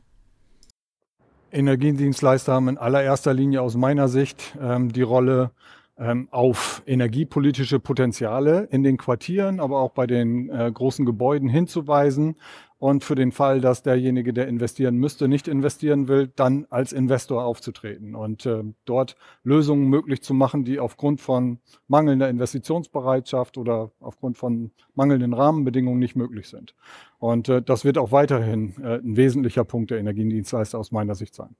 Energiedienstleister 1.51 2.53
haben 2.53 2.69
in 2.69 2.77
allererster 2.77 3.33
Linie 3.33 3.61
aus 3.61 3.75
meiner 3.75 4.07
Sicht 4.07 4.57
ähm, 4.61 4.91
die 4.91 5.01
Rolle, 5.01 5.51
ähm, 5.97 6.27
auf 6.31 6.81
energiepolitische 6.85 7.79
Potenziale 7.79 8.67
in 8.71 8.83
den 8.83 8.97
Quartieren, 8.97 9.59
aber 9.59 9.79
auch 9.79 9.91
bei 9.91 10.07
den 10.07 10.49
äh, 10.49 10.71
großen 10.73 11.05
Gebäuden 11.05 11.49
hinzuweisen 11.49 12.35
und 12.79 13.03
für 13.03 13.15
den 13.15 13.33
Fall, 13.33 13.59
dass 13.59 13.83
derjenige, 13.83 14.33
der 14.33 14.47
investieren 14.47 14.95
müsste, 14.95 15.27
nicht 15.27 15.49
investieren 15.49 16.07
will, 16.07 16.31
dann 16.35 16.65
als 16.69 16.93
Investor 16.93 17.43
aufzutreten 17.43 18.15
und 18.15 18.45
äh, 18.45 18.63
dort 18.85 19.17
Lösungen 19.43 19.89
möglich 19.89 20.21
zu 20.21 20.33
machen, 20.33 20.63
die 20.63 20.79
aufgrund 20.79 21.19
von 21.19 21.59
mangelnder 21.89 22.29
Investitionsbereitschaft 22.29 23.57
oder 23.57 23.91
aufgrund 23.99 24.37
von 24.37 24.71
mangelnden 24.95 25.33
Rahmenbedingungen 25.33 25.99
nicht 25.99 26.15
möglich 26.15 26.47
sind. 26.47 26.73
Und 27.19 27.49
äh, 27.49 27.61
das 27.61 27.83
wird 27.83 27.97
auch 27.97 28.13
weiterhin 28.13 28.73
äh, 28.81 28.99
ein 28.99 29.17
wesentlicher 29.17 29.65
Punkt 29.65 29.91
der 29.91 29.99
Energiedienstleister 29.99 30.79
aus 30.79 30.91
meiner 30.93 31.15
Sicht 31.15 31.35
sein. 31.35 31.55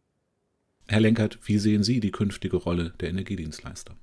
Herr 0.87 1.01
Lenkert, 1.01 1.37
wie 1.43 1.57
sehen 1.57 1.83
Sie 1.83 1.99
die 1.99 2.11
künftige 2.11 2.57
Rolle 2.57 2.93
der 3.01 3.09
Energiedienstleister? 3.09 3.93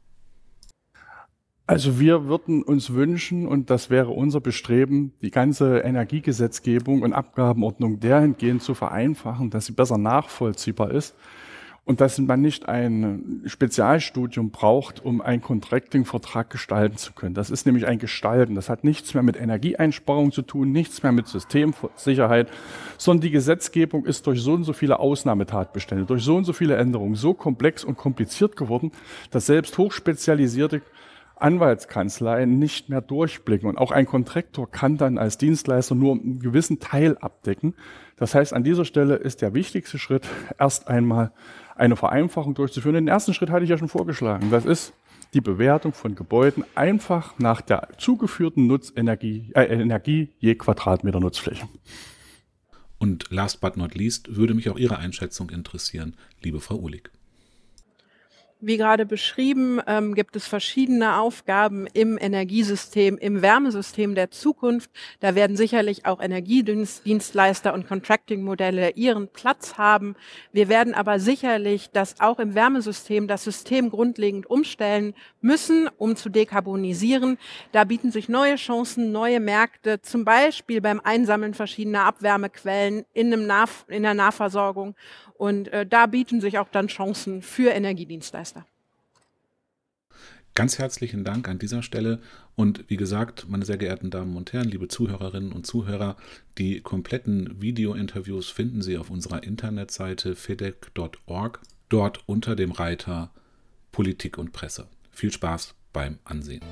Also 1.69 1.99
wir 1.99 2.27
würden 2.27 2.63
uns 2.63 2.93
wünschen, 2.93 3.49
und 3.49 3.71
das 3.71 3.91
wäre 3.91 4.11
unser 4.11 4.41
Bestreben, 4.41 5.13
die 5.21 5.33
ganze 5.33 5.79
Energiegesetzgebung 5.79 7.03
und 7.03 7.13
Abgabenordnung 7.13 7.99
dahingehend 7.99 8.63
zu 8.63 8.75
vereinfachen, 8.75 9.51
dass 9.51 9.67
sie 9.67 9.73
besser 9.73 9.99
nachvollziehbar 9.99 10.93
ist 10.93 11.17
und 11.85 12.01
dass 12.01 12.19
man 12.19 12.41
nicht 12.41 12.69
ein 12.69 13.43
Spezialstudium 13.47 14.51
braucht, 14.51 15.05
um 15.05 15.21
einen 15.21 15.43
Contracting-Vertrag 15.43 16.51
gestalten 16.51 16.99
zu 16.99 17.13
können. 17.15 17.35
Das 17.35 17.51
ist 17.51 17.67
nämlich 17.67 17.87
ein 17.87 17.99
Gestalten. 17.99 18.55
Das 18.55 18.69
hat 18.69 18.85
nichts 18.85 19.15
mehr 19.15 19.25
mit 19.25 19.37
Energieeinsparung 19.37 20.31
zu 20.31 20.43
tun, 20.43 20.71
nichts 20.71 21.03
mehr 21.03 21.13
mit 21.13 21.27
Systemsicherheit, 21.27 22.49
sondern 22.97 23.23
die 23.23 23.31
Gesetzgebung 23.31 24.05
ist 24.05 24.25
durch 24.29 24.41
so 24.41 24.53
und 24.53 24.63
so 24.63 24.73
viele 24.73 25.01
Ausnahmetatbestände, 25.01 26.07
durch 26.07 26.23
so 26.23 26.37
und 26.37 26.45
so 26.45 26.53
viele 26.53 26.77
Änderungen 26.77 27.17
so 27.17 27.35
komplex 27.35 27.83
und 27.83 27.97
kompliziert 27.97 28.57
geworden, 28.57 28.93
dass 29.33 29.47
selbst 29.47 29.79
hochspezialisierte 29.79 30.83
Anwaltskanzleien 31.37 32.59
nicht 32.59 32.89
mehr 32.89 33.01
durchblicken. 33.01 33.69
Und 33.69 33.79
auch 33.79 33.91
ein 33.91 34.07
Kontraktor 34.07 34.71
kann 34.71 34.97
dann 34.97 35.19
als 35.19 35.39
Dienstleister 35.39 35.95
nur 35.95 36.15
einen 36.15 36.41
gewissen 36.41 36.81
Teil 36.81 37.17
abdecken. 37.19 37.75
Das 38.17 38.35
heißt, 38.35 38.53
an 38.53 38.65
dieser 38.65 38.85
Stelle 38.85 39.17
ist 39.17 39.43
der 39.43 39.55
wichtigste 39.55 39.99
Schritt 39.99 40.27
erst 40.59 40.89
einmal 40.89 41.33
eine 41.75 41.97
Vereinfachung 41.97 42.55
durchzuführen. 42.55 42.95
Den 42.95 43.09
ersten 43.09 43.35
Schritt 43.35 43.51
hatte 43.51 43.65
ich 43.65 43.71
ja 43.71 43.79
schon 43.79 43.89
vorgeschlagen. 43.89 44.51
Das 44.51 44.65
ist 44.65 44.95
die 45.35 45.41
Bewertung 45.41 45.93
von 45.93 46.15
Gebäuden 46.15 46.65
einfach 46.75 47.39
nach 47.39 47.61
der 47.61 47.89
zugeführten 47.99 48.67
Nutzenergie, 48.67 49.51
äh, 49.55 49.65
Energie 49.65 50.33
je 50.39 50.55
Quadratmeter 50.55 51.21
Nutzfläche. 51.21 51.69
Und 52.99 53.31
last 53.31 53.61
but 53.61 53.77
not 53.77 53.95
least 53.95 54.37
würde 54.37 54.55
mich 54.55 54.71
auch 54.71 54.79
Ihre 54.79 54.97
Einschätzung 54.97 55.51
interessieren, 55.51 56.17
liebe 56.41 56.61
Frau 56.61 56.77
Uhlig. 56.77 57.11
Wie 58.59 58.79
gerade 58.79 59.05
beschrieben, 59.05 59.83
ähm, 59.87 60.15
gibt 60.15 60.35
es 60.35 60.47
verschiedene 60.47 61.19
Aufgaben 61.21 61.87
im 61.93 62.17
Energiesystem, 62.17 63.19
im 63.19 63.43
Wärmesystem 63.43 64.15
der 64.15 64.31
Zukunft. 64.31 64.91
Da 65.21 65.35
werden 65.35 65.59
sicherlich 65.59 66.07
auch 66.07 66.23
Energiedienstleister 66.23 67.75
und 67.75 67.87
Contracting-Modelle 67.87 68.93
ihren 68.93 69.29
Platz 69.29 69.77
haben. 69.77 70.17
Wir 70.53 70.71
werden 70.71 70.95
aber 70.95 71.19
sicherlich 71.19 71.91
das 71.91 72.19
auch 72.23 72.39
im 72.39 72.55
Wärmesystem, 72.55 73.29
das 73.29 73.45
System 73.45 73.91
grundlegend 73.91 74.49
umstellen 74.49 75.13
müssen, 75.43 75.91
um 75.99 76.17
zu 76.17 76.31
dekarbonisieren. 76.31 77.37
Da 77.73 77.85
bieten 77.85 78.11
sich 78.11 78.31
neue 78.31 78.57
Chancen, 78.57 79.13
neue 79.13 79.39
Märkte, 79.39 80.01
zum 80.01 80.25
Beispiel 80.25 80.81
beim 80.81 81.01
Einsammeln 81.05 81.53
verschiedener 81.53 82.05
Abwärmequellen 82.05 83.05
in, 83.13 83.35
einem 83.35 83.47
nah 83.47 83.67
in 83.89 84.03
der 84.03 84.15
Nahversorgung. 84.15 84.95
Und 85.39 85.69
äh, 85.69 85.87
da 85.87 86.07
bieten 86.07 86.41
sich 86.41 86.59
auch 86.59 86.69
dann 86.69 86.89
Chancen 86.89 87.43
für 87.43 87.71
Energiedienstleister. 87.71 88.67
Ganz 90.55 90.79
herzlichen 90.79 91.23
Dank 91.23 91.49
an 91.51 91.59
dieser 91.59 91.83
Stelle 91.83 92.19
und 92.55 92.89
wie 92.89 92.97
gesagt, 92.97 93.47
meine 93.47 93.67
sehr 93.67 93.77
geehrten 93.77 94.09
Damen 94.09 94.39
und 94.39 94.55
Herren, 94.55 94.71
liebe 94.71 94.89
Zuhörerinnen 94.89 95.53
und 95.53 95.67
Zuhörer, 95.67 96.17
die 96.57 96.81
kompletten 96.81 97.61
Video-Interviews 97.61 98.49
finden 98.49 98.81
Sie 98.81 98.97
auf 98.97 99.11
unserer 99.11 99.43
Internetseite 99.43 100.35
fedec.org, 100.35 101.61
dort 101.91 102.21
unter 102.25 102.57
dem 102.57 102.73
Reiter 102.73 103.33
Politik 103.93 104.39
und 104.39 104.55
Presse. 104.55 104.89
Viel 105.13 105.31
Spaß 105.31 105.75
beim 105.93 106.19
Ansehen. 106.25 106.63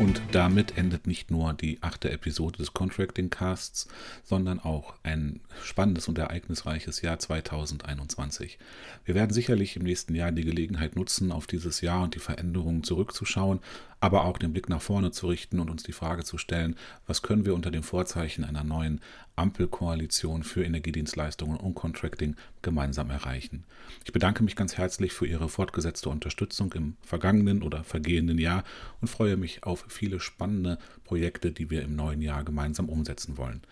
Und 0.00 0.22
damit 0.32 0.78
endet 0.78 1.06
nicht 1.06 1.30
nur 1.30 1.52
die 1.52 1.76
achte 1.82 2.10
Episode 2.10 2.56
des 2.56 2.72
Contracting 2.72 3.28
Casts, 3.28 3.86
sondern 4.24 4.58
auch 4.58 4.94
ein 5.02 5.40
spannendes 5.62 6.08
und 6.08 6.16
ereignisreiches 6.16 7.02
Jahr 7.02 7.18
2021. 7.18 8.58
Wir 9.04 9.14
werden 9.14 9.34
sicherlich 9.34 9.76
im 9.76 9.82
nächsten 9.82 10.14
Jahr 10.14 10.32
die 10.32 10.44
Gelegenheit 10.44 10.96
nutzen, 10.96 11.30
auf 11.30 11.46
dieses 11.46 11.82
Jahr 11.82 12.02
und 12.02 12.14
die 12.14 12.18
Veränderungen 12.18 12.82
zurückzuschauen, 12.82 13.60
aber 14.00 14.24
auch 14.24 14.38
den 14.38 14.52
Blick 14.52 14.68
nach 14.68 14.80
vorne 14.80 15.10
zu 15.10 15.28
richten 15.28 15.60
und 15.60 15.70
uns 15.70 15.82
die 15.82 15.92
Frage 15.92 16.24
zu 16.24 16.38
stellen, 16.38 16.76
was 17.06 17.22
können 17.22 17.44
wir 17.44 17.54
unter 17.54 17.70
dem 17.70 17.82
Vorzeichen 17.82 18.44
einer 18.44 18.64
neuen 18.64 19.00
Ampelkoalition 19.36 20.42
für 20.42 20.64
Energiedienstleistungen 20.64 21.58
und 21.58 21.74
Contracting 21.74 22.36
gemeinsam 22.62 23.10
erreichen. 23.10 23.64
Ich 24.04 24.12
bedanke 24.12 24.42
mich 24.42 24.56
ganz 24.56 24.76
herzlich 24.76 25.12
für 25.12 25.26
Ihre 25.26 25.48
fortgesetzte 25.48 26.08
Unterstützung 26.08 26.72
im 26.72 26.96
vergangenen 27.02 27.62
oder 27.62 27.84
vergehenden 27.84 28.38
Jahr 28.38 28.64
und 29.00 29.08
freue 29.08 29.36
mich 29.36 29.64
auf 29.64 29.84
viele 29.88 30.20
spannende 30.20 30.78
Projekte, 31.04 31.52
die 31.52 31.70
wir 31.70 31.82
im 31.82 31.94
neuen 31.94 32.22
Jahr 32.22 32.44
gemeinsam 32.44 32.88
umsetzen 32.88 33.36
wollen. 33.36 33.62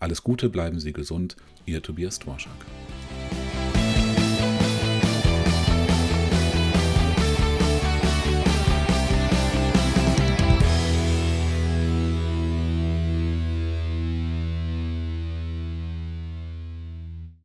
Alles 0.00 0.22
Gute, 0.22 0.48
bleiben 0.48 0.78
Sie 0.78 0.92
gesund, 0.92 1.36
Ihr 1.66 1.82
Tobias 1.82 2.18
Dworschak. 2.18 2.52